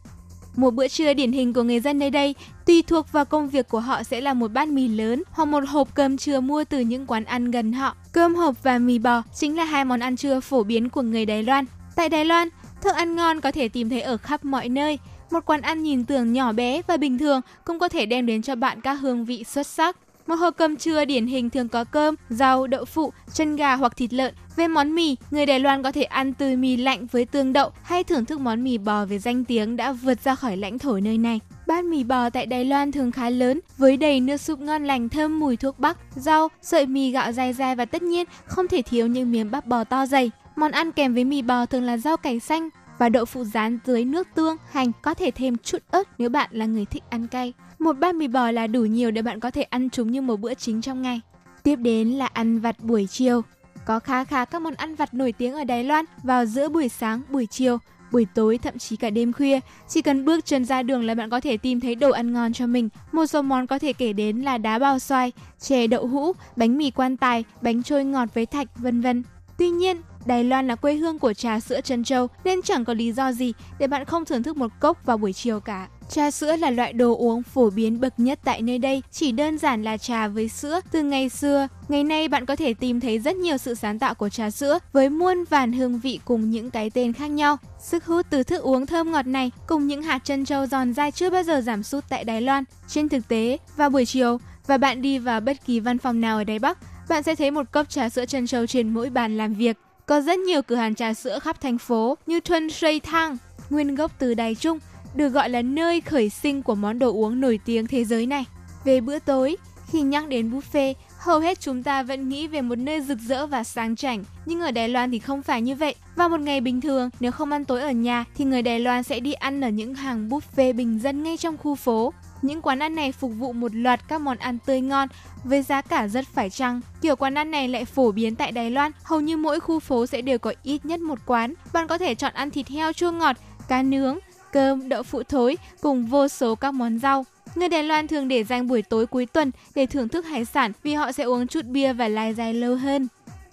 [0.56, 2.34] Một bữa trưa điển hình của người dân nơi đây
[2.66, 5.64] tùy thuộc vào công việc của họ sẽ là một bát mì lớn hoặc một
[5.68, 7.96] hộp cơm trưa mua từ những quán ăn gần họ.
[8.12, 11.26] Cơm hộp và mì bò chính là hai món ăn trưa phổ biến của người
[11.26, 11.64] Đài Loan.
[11.96, 12.48] Tại Đài Loan,
[12.82, 14.98] thức ăn ngon có thể tìm thấy ở khắp mọi nơi.
[15.30, 18.42] Một quán ăn nhìn tưởng nhỏ bé và bình thường cũng có thể đem đến
[18.42, 19.96] cho bạn các hương vị xuất sắc.
[20.26, 23.96] Một hộp cơm trưa điển hình thường có cơm, rau, đậu phụ, chân gà hoặc
[23.96, 24.34] thịt lợn.
[24.56, 27.70] Về món mì, người Đài Loan có thể ăn từ mì lạnh với tương đậu
[27.82, 31.00] hay thưởng thức món mì bò với danh tiếng đã vượt ra khỏi lãnh thổ
[31.00, 31.40] nơi này.
[31.66, 35.08] Bát mì bò tại Đài Loan thường khá lớn, với đầy nước súp ngon lành
[35.08, 38.82] thơm mùi thuốc bắc, rau, sợi mì gạo dai dai và tất nhiên không thể
[38.82, 40.30] thiếu những miếng bắp bò to dày.
[40.56, 42.68] Món ăn kèm với mì bò thường là rau cải xanh
[42.98, 46.50] và đậu phụ rán dưới nước tương, hành, có thể thêm chút ớt nếu bạn
[46.52, 47.52] là người thích ăn cay.
[47.78, 50.40] Một bát mì bò là đủ nhiều để bạn có thể ăn chúng như một
[50.40, 51.20] bữa chính trong ngày.
[51.62, 53.42] Tiếp đến là ăn vặt buổi chiều.
[53.86, 56.88] Có khá khá các món ăn vặt nổi tiếng ở Đài Loan vào giữa buổi
[56.88, 57.78] sáng, buổi chiều,
[58.12, 59.60] buổi tối thậm chí cả đêm khuya.
[59.88, 62.52] Chỉ cần bước chân ra đường là bạn có thể tìm thấy đồ ăn ngon
[62.52, 62.88] cho mình.
[63.12, 66.78] Một số món có thể kể đến là đá bao xoài, chè đậu hũ, bánh
[66.78, 69.22] mì quan tài, bánh trôi ngọt với thạch, vân vân.
[69.58, 72.94] Tuy nhiên, Đài Loan là quê hương của trà sữa trân châu nên chẳng có
[72.94, 75.88] lý do gì để bạn không thưởng thức một cốc vào buổi chiều cả.
[76.10, 79.58] Trà sữa là loại đồ uống phổ biến bậc nhất tại nơi đây, chỉ đơn
[79.58, 81.68] giản là trà với sữa từ ngày xưa.
[81.88, 84.78] Ngày nay bạn có thể tìm thấy rất nhiều sự sáng tạo của trà sữa
[84.92, 87.56] với muôn vàn hương vị cùng những cái tên khác nhau.
[87.82, 91.10] Sức hút từ thức uống thơm ngọt này cùng những hạt trân châu giòn dai
[91.10, 92.64] chưa bao giờ giảm sút tại Đài Loan.
[92.88, 96.36] Trên thực tế, vào buổi chiều và bạn đi vào bất kỳ văn phòng nào
[96.36, 96.78] ở Đài Bắc,
[97.08, 99.76] bạn sẽ thấy một cốc trà sữa trân châu trên mỗi bàn làm việc.
[100.06, 103.36] Có rất nhiều cửa hàng trà sữa khắp thành phố như Thuân Shui Thang,
[103.70, 104.78] nguyên gốc từ Đài Trung,
[105.14, 108.44] được gọi là nơi khởi sinh của món đồ uống nổi tiếng thế giới này.
[108.84, 109.56] Về bữa tối,
[109.92, 113.46] khi nhắc đến buffet, hầu hết chúng ta vẫn nghĩ về một nơi rực rỡ
[113.46, 115.94] và sang chảnh, nhưng ở Đài Loan thì không phải như vậy.
[116.16, 119.02] Vào một ngày bình thường, nếu không ăn tối ở nhà thì người Đài Loan
[119.02, 122.12] sẽ đi ăn ở những hàng buffet bình dân ngay trong khu phố.
[122.42, 125.08] Những quán ăn này phục vụ một loạt các món ăn tươi ngon
[125.44, 126.80] với giá cả rất phải chăng.
[127.00, 130.06] Kiểu quán ăn này lại phổ biến tại Đài Loan, hầu như mỗi khu phố
[130.06, 131.54] sẽ đều có ít nhất một quán.
[131.72, 133.36] Bạn có thể chọn ăn thịt heo chua ngọt,
[133.68, 134.18] cá nướng,
[134.54, 137.24] cơm, đậu phụ thối cùng vô số các món rau.
[137.54, 140.72] Người Đài Loan thường để dành buổi tối cuối tuần để thưởng thức hải sản
[140.82, 143.08] vì họ sẽ uống chút bia và lai dài lâu hơn.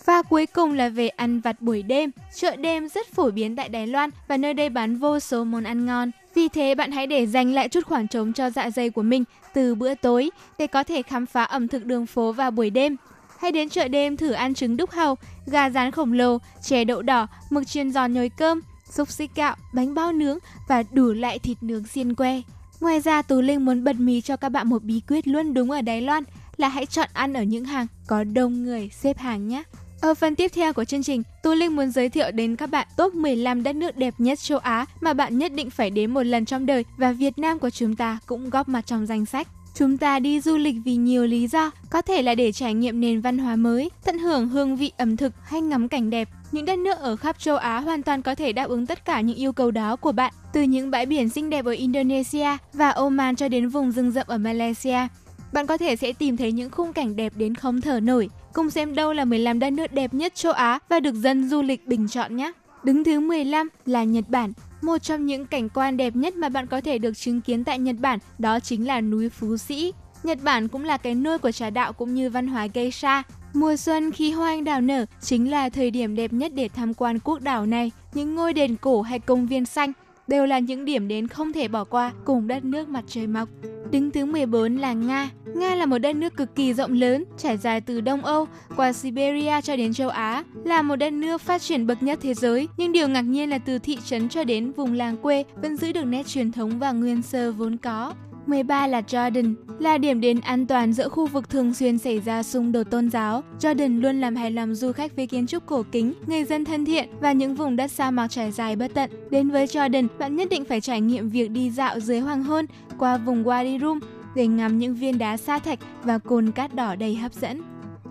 [0.06, 2.12] Và cuối cùng là về ăn vặt buổi đêm.
[2.36, 5.64] Chợ đêm rất phổ biến tại Đài Loan và nơi đây bán vô số món
[5.64, 6.12] ăn ngon.
[6.36, 9.24] Vì thế bạn hãy để dành lại chút khoảng trống cho dạ dày của mình
[9.54, 12.96] từ bữa tối để có thể khám phá ẩm thực đường phố vào buổi đêm.
[13.40, 17.02] Hãy đến chợ đêm thử ăn trứng đúc hàu, gà rán khổng lồ, chè đậu
[17.02, 18.62] đỏ, mực chiên giòn nhồi cơm,
[18.92, 20.38] xúc xích gạo, bánh bao nướng
[20.68, 22.42] và đủ loại thịt nướng xiên que.
[22.80, 25.72] Ngoài ra, Tú Linh muốn bật mí cho các bạn một bí quyết luôn đúng
[25.72, 26.24] ở Đài Loan
[26.58, 29.64] là hãy chọn ăn ở những hàng có đông người xếp hàng nhé.
[30.02, 32.88] Ở phần tiếp theo của chương trình, Tú Linh muốn giới thiệu đến các bạn
[32.98, 36.24] top 15 đất nước đẹp nhất châu Á mà bạn nhất định phải đến một
[36.24, 39.48] lần trong đời và Việt Nam của chúng ta cũng góp mặt trong danh sách.
[39.74, 43.02] Chúng ta đi du lịch vì nhiều lý do, có thể là để trải nghiệm
[43.02, 46.30] nền văn hóa mới, tận hưởng hương vị ẩm thực hay ngắm cảnh đẹp.
[46.52, 49.22] Những đất nước ở khắp châu Á hoàn toàn có thể đáp ứng tất cả
[49.22, 52.90] những yêu cầu đó của bạn, từ những bãi biển xinh đẹp ở Indonesia và
[52.90, 55.08] Oman cho đến vùng rừng rậm ở Malaysia.
[55.54, 58.30] Bạn có thể sẽ tìm thấy những khung cảnh đẹp đến không thở nổi.
[58.54, 61.62] Cùng xem đâu là 15 đất nước đẹp nhất châu Á và được dân du
[61.62, 62.52] lịch bình chọn nhé.
[62.84, 64.54] Đứng thứ 15 là Nhật Bản.
[64.82, 67.80] Một trong những cảnh quan đẹp nhất mà bạn có thể được chứng kiến tại
[67.80, 69.94] Nhật Bản đó chính là núi Phú Sĩ.
[70.24, 73.24] Nhật Bản cũng là cái nôi của trà đạo cũng như văn hóa geisha.
[73.54, 76.94] Mùa xuân khi hoa anh đào nở chính là thời điểm đẹp nhất để tham
[76.94, 77.92] quan quốc đảo này.
[78.14, 79.94] Những ngôi đền cổ hay công viên xanh
[80.28, 83.50] đều là những điểm đến không thể bỏ qua cùng đất nước mặt trời mọc.
[83.92, 85.30] Đứng thứ 14 là Nga.
[85.56, 88.94] Nga là một đất nước cực kỳ rộng lớn, trải dài từ Đông Âu qua
[88.94, 92.68] Siberia cho đến châu Á, là một đất nước phát triển bậc nhất thế giới.
[92.78, 95.92] Nhưng điều ngạc nhiên là từ thị trấn cho đến vùng làng quê vẫn giữ
[95.92, 98.14] được nét truyền thống và nguyên sơ vốn có.
[98.46, 102.44] 13 là Jordan, là điểm đến an toàn giữa khu vực thường xuyên xảy ra
[102.44, 103.44] xung đột tôn giáo.
[103.60, 106.86] Jordan luôn làm hài lòng du khách với kiến trúc cổ kính, người dân thân
[106.86, 109.10] thiện và những vùng đất sa mạc trải dài bất tận.
[109.30, 112.66] Đến với Jordan, bạn nhất định phải trải nghiệm việc đi dạo dưới hoàng hôn
[113.00, 114.00] qua vùng Wadi Rum
[114.36, 117.62] để ngắm những viên đá sa thạch và cồn cát đỏ đầy hấp dẫn.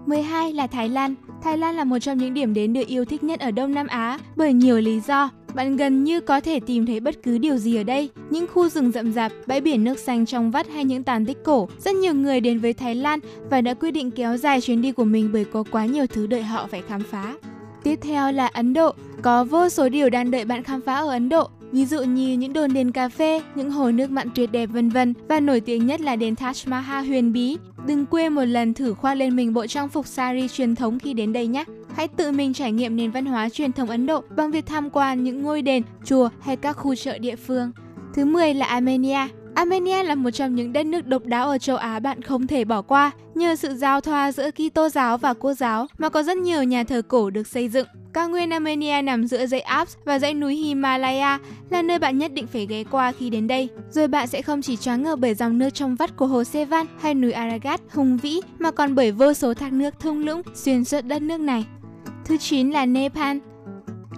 [0.07, 1.14] 12 là Thái Lan.
[1.43, 3.87] Thái Lan là một trong những điểm đến được yêu thích nhất ở Đông Nam
[3.87, 5.31] Á bởi nhiều lý do.
[5.55, 8.11] Bạn gần như có thể tìm thấy bất cứ điều gì ở đây.
[8.30, 11.38] Những khu rừng rậm rạp, bãi biển nước xanh trong vắt hay những tàn tích
[11.44, 11.68] cổ.
[11.78, 13.18] Rất nhiều người đến với Thái Lan
[13.51, 16.26] và đã quyết định kéo dài chuyến đi của mình bởi có quá nhiều thứ
[16.26, 17.34] đợi họ phải khám phá.
[17.82, 18.94] Tiếp theo là Ấn Độ.
[19.22, 21.51] Có vô số điều đang đợi bạn khám phá ở Ấn Độ.
[21.73, 24.89] Ví dụ như những đồn đền cà phê, những hồ nước mặn tuyệt đẹp vân
[24.89, 27.57] vân và nổi tiếng nhất là đền Taj Mahal huyền bí.
[27.87, 31.14] Đừng quên một lần thử khoác lên mình bộ trang phục sari truyền thống khi
[31.14, 31.64] đến đây nhé.
[31.95, 34.91] Hãy tự mình trải nghiệm nền văn hóa truyền thống Ấn Độ bằng việc tham
[34.91, 37.73] quan những ngôi đền, chùa hay các khu chợ địa phương.
[38.14, 39.29] Thứ 10 là Armenia.
[39.61, 42.64] Armenia là một trong những đất nước độc đáo ở châu Á bạn không thể
[42.64, 43.11] bỏ qua.
[43.34, 46.84] Nhờ sự giao thoa giữa Kitô giáo và Cô giáo mà có rất nhiều nhà
[46.84, 47.86] thờ cổ được xây dựng.
[48.12, 51.38] Cao nguyên Armenia nằm giữa dãy Alps và dãy núi Himalaya
[51.70, 53.68] là nơi bạn nhất định phải ghé qua khi đến đây.
[53.90, 56.86] Rồi bạn sẽ không chỉ choáng ngợp bởi dòng nước trong vắt của hồ Sevan
[57.00, 60.84] hay núi Aragat hùng vĩ mà còn bởi vô số thác nước thung lũng xuyên
[60.84, 61.64] suốt đất nước này.
[62.24, 63.36] Thứ 9 là Nepal.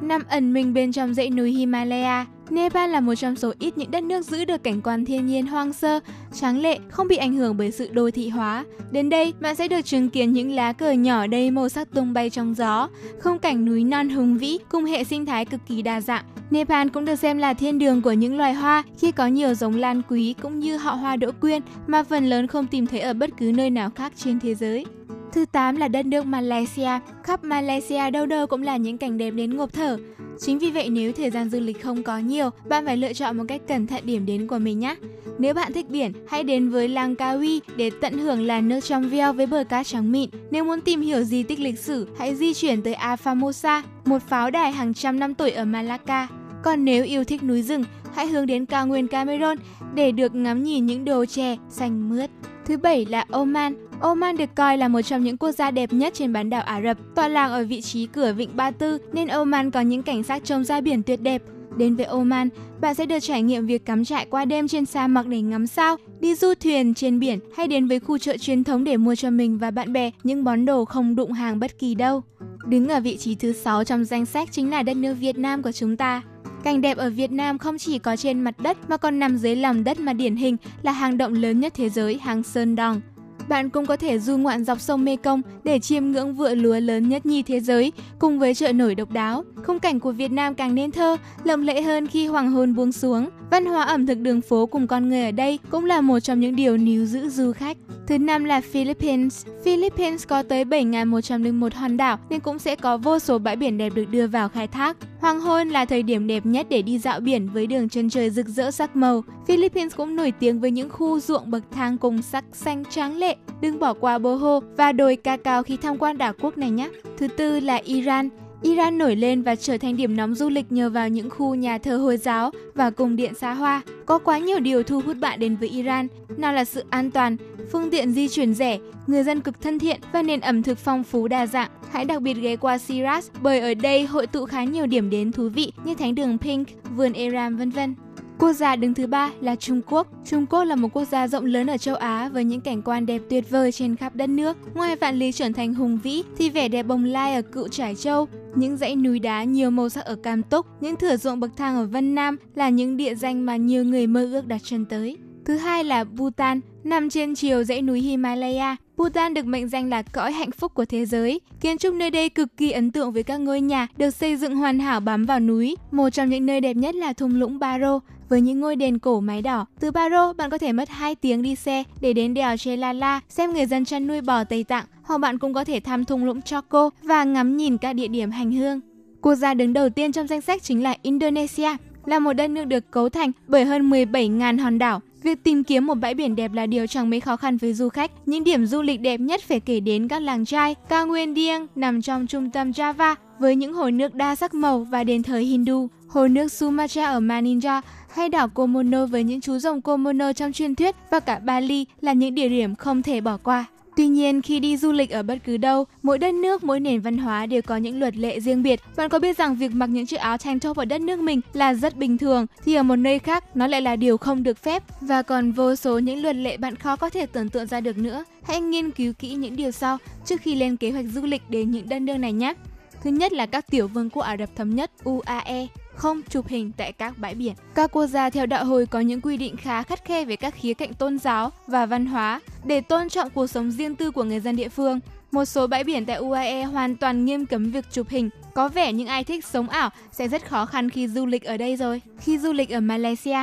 [0.00, 3.90] Nằm ẩn mình bên trong dãy núi Himalaya, Nepal là một trong số ít những
[3.90, 6.00] đất nước giữ được cảnh quan thiên nhiên hoang sơ,
[6.32, 8.64] tráng lệ, không bị ảnh hưởng bởi sự đô thị hóa.
[8.90, 12.12] Đến đây, bạn sẽ được chứng kiến những lá cờ nhỏ đầy màu sắc tung
[12.12, 12.88] bay trong gió,
[13.18, 16.24] không cảnh núi non hùng vĩ cùng hệ sinh thái cực kỳ đa dạng.
[16.50, 19.76] Nepal cũng được xem là thiên đường của những loài hoa khi có nhiều giống
[19.76, 23.12] lan quý cũng như họ hoa đỗ quyên mà phần lớn không tìm thấy ở
[23.12, 24.86] bất cứ nơi nào khác trên thế giới.
[25.32, 26.90] Thứ 8 là đất nước Malaysia.
[27.22, 29.98] Khắp Malaysia đâu đâu cũng là những cảnh đẹp đến ngộp thở.
[30.44, 33.36] Chính vì vậy nếu thời gian du lịch không có nhiều, bạn phải lựa chọn
[33.36, 34.96] một cách cẩn thận điểm đến của mình nhé.
[35.38, 39.32] Nếu bạn thích biển, hãy đến với Langkawi để tận hưởng làn nước trong veo
[39.32, 40.30] với bờ cát trắng mịn.
[40.50, 44.50] Nếu muốn tìm hiểu di tích lịch sử, hãy di chuyển tới Afamosa, một pháo
[44.50, 46.28] đài hàng trăm năm tuổi ở Malacca.
[46.62, 47.84] Còn nếu yêu thích núi rừng,
[48.14, 49.56] hãy hướng đến cao nguyên Cameroon
[49.94, 52.30] để được ngắm nhìn những đồ chè xanh mướt.
[52.64, 53.74] Thứ bảy là Oman.
[54.00, 56.82] Oman được coi là một trong những quốc gia đẹp nhất trên bán đảo Ả
[56.82, 60.22] Rập, tọa lạc ở vị trí cửa vịnh Ba Tư nên Oman có những cảnh
[60.22, 61.42] sắc trông ra biển tuyệt đẹp.
[61.76, 62.48] Đến với Oman,
[62.80, 65.66] bạn sẽ được trải nghiệm việc cắm trại qua đêm trên sa mạc để ngắm
[65.66, 69.14] sao, đi du thuyền trên biển hay đến với khu chợ truyền thống để mua
[69.14, 72.22] cho mình và bạn bè những món đồ không đụng hàng bất kỳ đâu.
[72.66, 75.62] Đứng ở vị trí thứ 6 trong danh sách chính là đất nước Việt Nam
[75.62, 76.22] của chúng ta.
[76.62, 79.56] Cảnh đẹp ở Việt Nam không chỉ có trên mặt đất mà còn nằm dưới
[79.56, 83.00] lòng đất mà điển hình là hang động lớn nhất thế giới, hang Sơn Đòn.
[83.48, 87.08] Bạn cũng có thể du ngoạn dọc sông Mekong để chiêm ngưỡng vựa lúa lớn
[87.08, 89.44] nhất nhì thế giới cùng với chợ nổi độc đáo.
[89.66, 92.92] Khung cảnh của Việt Nam càng nên thơ, lộng lẫy hơn khi hoàng hôn buông
[92.92, 93.28] xuống.
[93.50, 96.40] Văn hóa ẩm thực đường phố cùng con người ở đây cũng là một trong
[96.40, 97.76] những điều níu giữ du khách.
[98.06, 99.46] Thứ năm là Philippines.
[99.64, 103.92] Philippines có tới 7.101 hòn đảo nên cũng sẽ có vô số bãi biển đẹp
[103.94, 104.96] được đưa vào khai thác.
[105.20, 108.30] Hoàng hôn là thời điểm đẹp nhất để đi dạo biển với đường chân trời
[108.30, 109.24] rực rỡ sắc màu.
[109.46, 113.31] Philippines cũng nổi tiếng với những khu ruộng bậc thang cùng sắc xanh trắng lệ.
[113.60, 116.90] Đừng bỏ qua Boho và đồi ca cao khi tham quan đảo quốc này nhé.
[117.18, 118.28] Thứ tư là Iran.
[118.62, 121.78] Iran nổi lên và trở thành điểm nóng du lịch nhờ vào những khu nhà
[121.78, 123.80] thờ Hồi giáo và cung điện xa hoa.
[124.06, 127.36] Có quá nhiều điều thu hút bạn đến với Iran, nào là sự an toàn,
[127.72, 131.04] phương tiện di chuyển rẻ, người dân cực thân thiện và nền ẩm thực phong
[131.04, 131.70] phú đa dạng.
[131.90, 135.32] Hãy đặc biệt ghé qua Shiraz bởi ở đây hội tụ khá nhiều điểm đến
[135.32, 137.94] thú vị như thánh đường Pink, vườn Iran vân vân.
[138.42, 140.06] Quốc gia đứng thứ ba là Trung Quốc.
[140.24, 143.06] Trung Quốc là một quốc gia rộng lớn ở châu Á với những cảnh quan
[143.06, 144.56] đẹp tuyệt vời trên khắp đất nước.
[144.74, 147.94] Ngoài vạn lý trở thành hùng vĩ thì vẻ đẹp bồng lai ở cựu Trải
[147.94, 151.50] Châu, những dãy núi đá nhiều màu sắc ở Cam Túc, những thửa ruộng bậc
[151.56, 154.84] thang ở Vân Nam là những địa danh mà nhiều người mơ ước đặt chân
[154.84, 155.16] tới.
[155.44, 158.76] Thứ hai là Bhutan, nằm trên chiều dãy núi Himalaya.
[158.96, 161.40] Bhutan được mệnh danh là cõi hạnh phúc của thế giới.
[161.60, 164.56] Kiến trúc nơi đây cực kỳ ấn tượng với các ngôi nhà được xây dựng
[164.56, 165.76] hoàn hảo bám vào núi.
[165.90, 169.20] Một trong những nơi đẹp nhất là thung lũng Baro với những ngôi đền cổ
[169.20, 169.66] mái đỏ.
[169.80, 173.52] Từ Baro, bạn có thể mất 2 tiếng đi xe để đến đèo Chelala xem
[173.52, 176.42] người dân chăn nuôi bò Tây Tạng, hoặc bạn cũng có thể thăm thung lũng
[176.42, 178.80] Choco và ngắm nhìn các địa điểm hành hương.
[179.20, 181.76] Quốc gia đứng đầu tiên trong danh sách chính là Indonesia,
[182.06, 185.00] là một đất nước được cấu thành bởi hơn 17.000 hòn đảo.
[185.22, 187.88] Việc tìm kiếm một bãi biển đẹp là điều chẳng mấy khó khăn với du
[187.88, 188.10] khách.
[188.26, 191.66] Những điểm du lịch đẹp nhất phải kể đến các làng trai, cao nguyên Dieng
[191.74, 195.38] nằm trong trung tâm Java với những hồ nước đa sắc màu và đền thờ
[195.38, 200.52] Hindu, hồ nước Sumatra ở Maninja hay đảo Komodo với những chú rồng Komodo trong
[200.52, 203.64] truyền thuyết và cả Bali là những địa điểm không thể bỏ qua.
[203.96, 207.00] Tuy nhiên, khi đi du lịch ở bất cứ đâu, mỗi đất nước, mỗi nền
[207.00, 208.80] văn hóa đều có những luật lệ riêng biệt.
[208.96, 211.40] Bạn có biết rằng việc mặc những chiếc áo tank top ở đất nước mình
[211.52, 214.58] là rất bình thường, thì ở một nơi khác nó lại là điều không được
[214.58, 217.80] phép và còn vô số những luật lệ bạn khó có thể tưởng tượng ra
[217.80, 218.24] được nữa.
[218.42, 221.70] Hãy nghiên cứu kỹ những điều sau trước khi lên kế hoạch du lịch đến
[221.70, 222.54] những đất nước này nhé.
[223.02, 226.72] Thứ nhất là các tiểu vương quốc Ả Rập Thống Nhất UAE không chụp hình
[226.76, 227.54] tại các bãi biển.
[227.74, 230.54] Các quốc gia theo đạo hồi có những quy định khá khắt khe về các
[230.54, 234.24] khía cạnh tôn giáo và văn hóa để tôn trọng cuộc sống riêng tư của
[234.24, 235.00] người dân địa phương.
[235.30, 238.30] Một số bãi biển tại UAE hoàn toàn nghiêm cấm việc chụp hình.
[238.54, 241.56] Có vẻ những ai thích sống ảo sẽ rất khó khăn khi du lịch ở
[241.56, 242.02] đây rồi.
[242.20, 243.38] Khi du lịch ở Malaysia,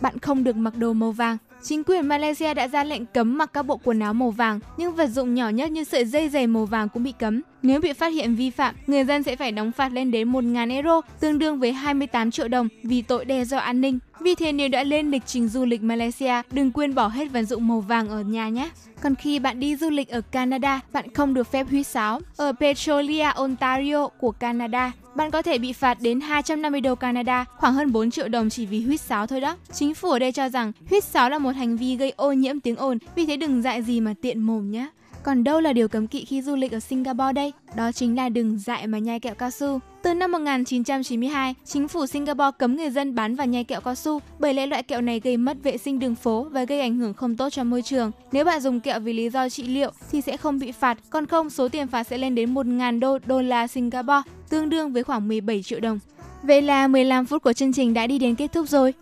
[0.00, 3.50] bạn không được mặc đồ màu vàng Chính quyền Malaysia đã ra lệnh cấm mặc
[3.52, 6.46] các bộ quần áo màu vàng, nhưng vật dụng nhỏ nhất như sợi dây giày
[6.46, 7.42] màu vàng cũng bị cấm.
[7.62, 10.72] Nếu bị phát hiện vi phạm, người dân sẽ phải đóng phạt lên đến 1.000
[10.72, 13.98] euro, tương đương với 28 triệu đồng vì tội đe dọa an ninh.
[14.20, 17.42] Vì thế nếu đã lên lịch trình du lịch Malaysia, đừng quên bỏ hết vật
[17.42, 18.70] dụng màu vàng ở nhà nhé.
[19.02, 22.20] Còn khi bạn đi du lịch ở Canada, bạn không được phép huýt sáo.
[22.36, 27.74] Ở Petrolia, Ontario của Canada, bạn có thể bị phạt đến 250 đô Canada, khoảng
[27.74, 29.56] hơn 4 triệu đồng chỉ vì huýt sáo thôi đó.
[29.72, 32.60] Chính phủ ở đây cho rằng huýt sáo là một hành vi gây ô nhiễm
[32.60, 34.88] tiếng ồn, vì thế đừng dại gì mà tiện mồm nhé.
[35.22, 37.52] Còn đâu là điều cấm kỵ khi du lịch ở Singapore đây?
[37.76, 39.80] Đó chính là đừng dại mà nhai kẹo cao su.
[40.02, 44.20] Từ năm 1992, chính phủ Singapore cấm người dân bán và nhai kẹo cao su
[44.38, 47.14] bởi lẽ loại kẹo này gây mất vệ sinh đường phố và gây ảnh hưởng
[47.14, 48.10] không tốt cho môi trường.
[48.32, 51.26] Nếu bạn dùng kẹo vì lý do trị liệu thì sẽ không bị phạt, còn
[51.26, 55.02] không số tiền phạt sẽ lên đến 1.000 đô đô la Singapore, tương đương với
[55.02, 55.98] khoảng 17 triệu đồng.
[56.42, 58.94] Vậy là 15 phút của chương trình đã đi đến kết thúc rồi.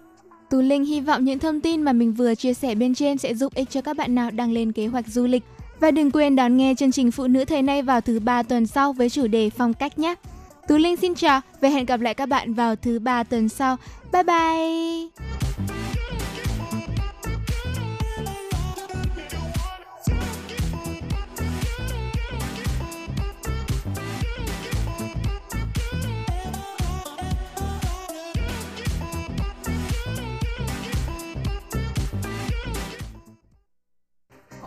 [0.50, 3.34] Tú Linh hy vọng những thông tin mà mình vừa chia sẻ bên trên sẽ
[3.34, 5.42] giúp ích cho các bạn nào đang lên kế hoạch du lịch.
[5.80, 8.66] Và đừng quên đón nghe chương trình Phụ nữ thời nay vào thứ ba tuần
[8.66, 10.14] sau với chủ đề phong cách nhé.
[10.68, 13.76] Tú Linh xin chào và hẹn gặp lại các bạn vào thứ ba tuần sau.
[14.12, 15.79] Bye bye!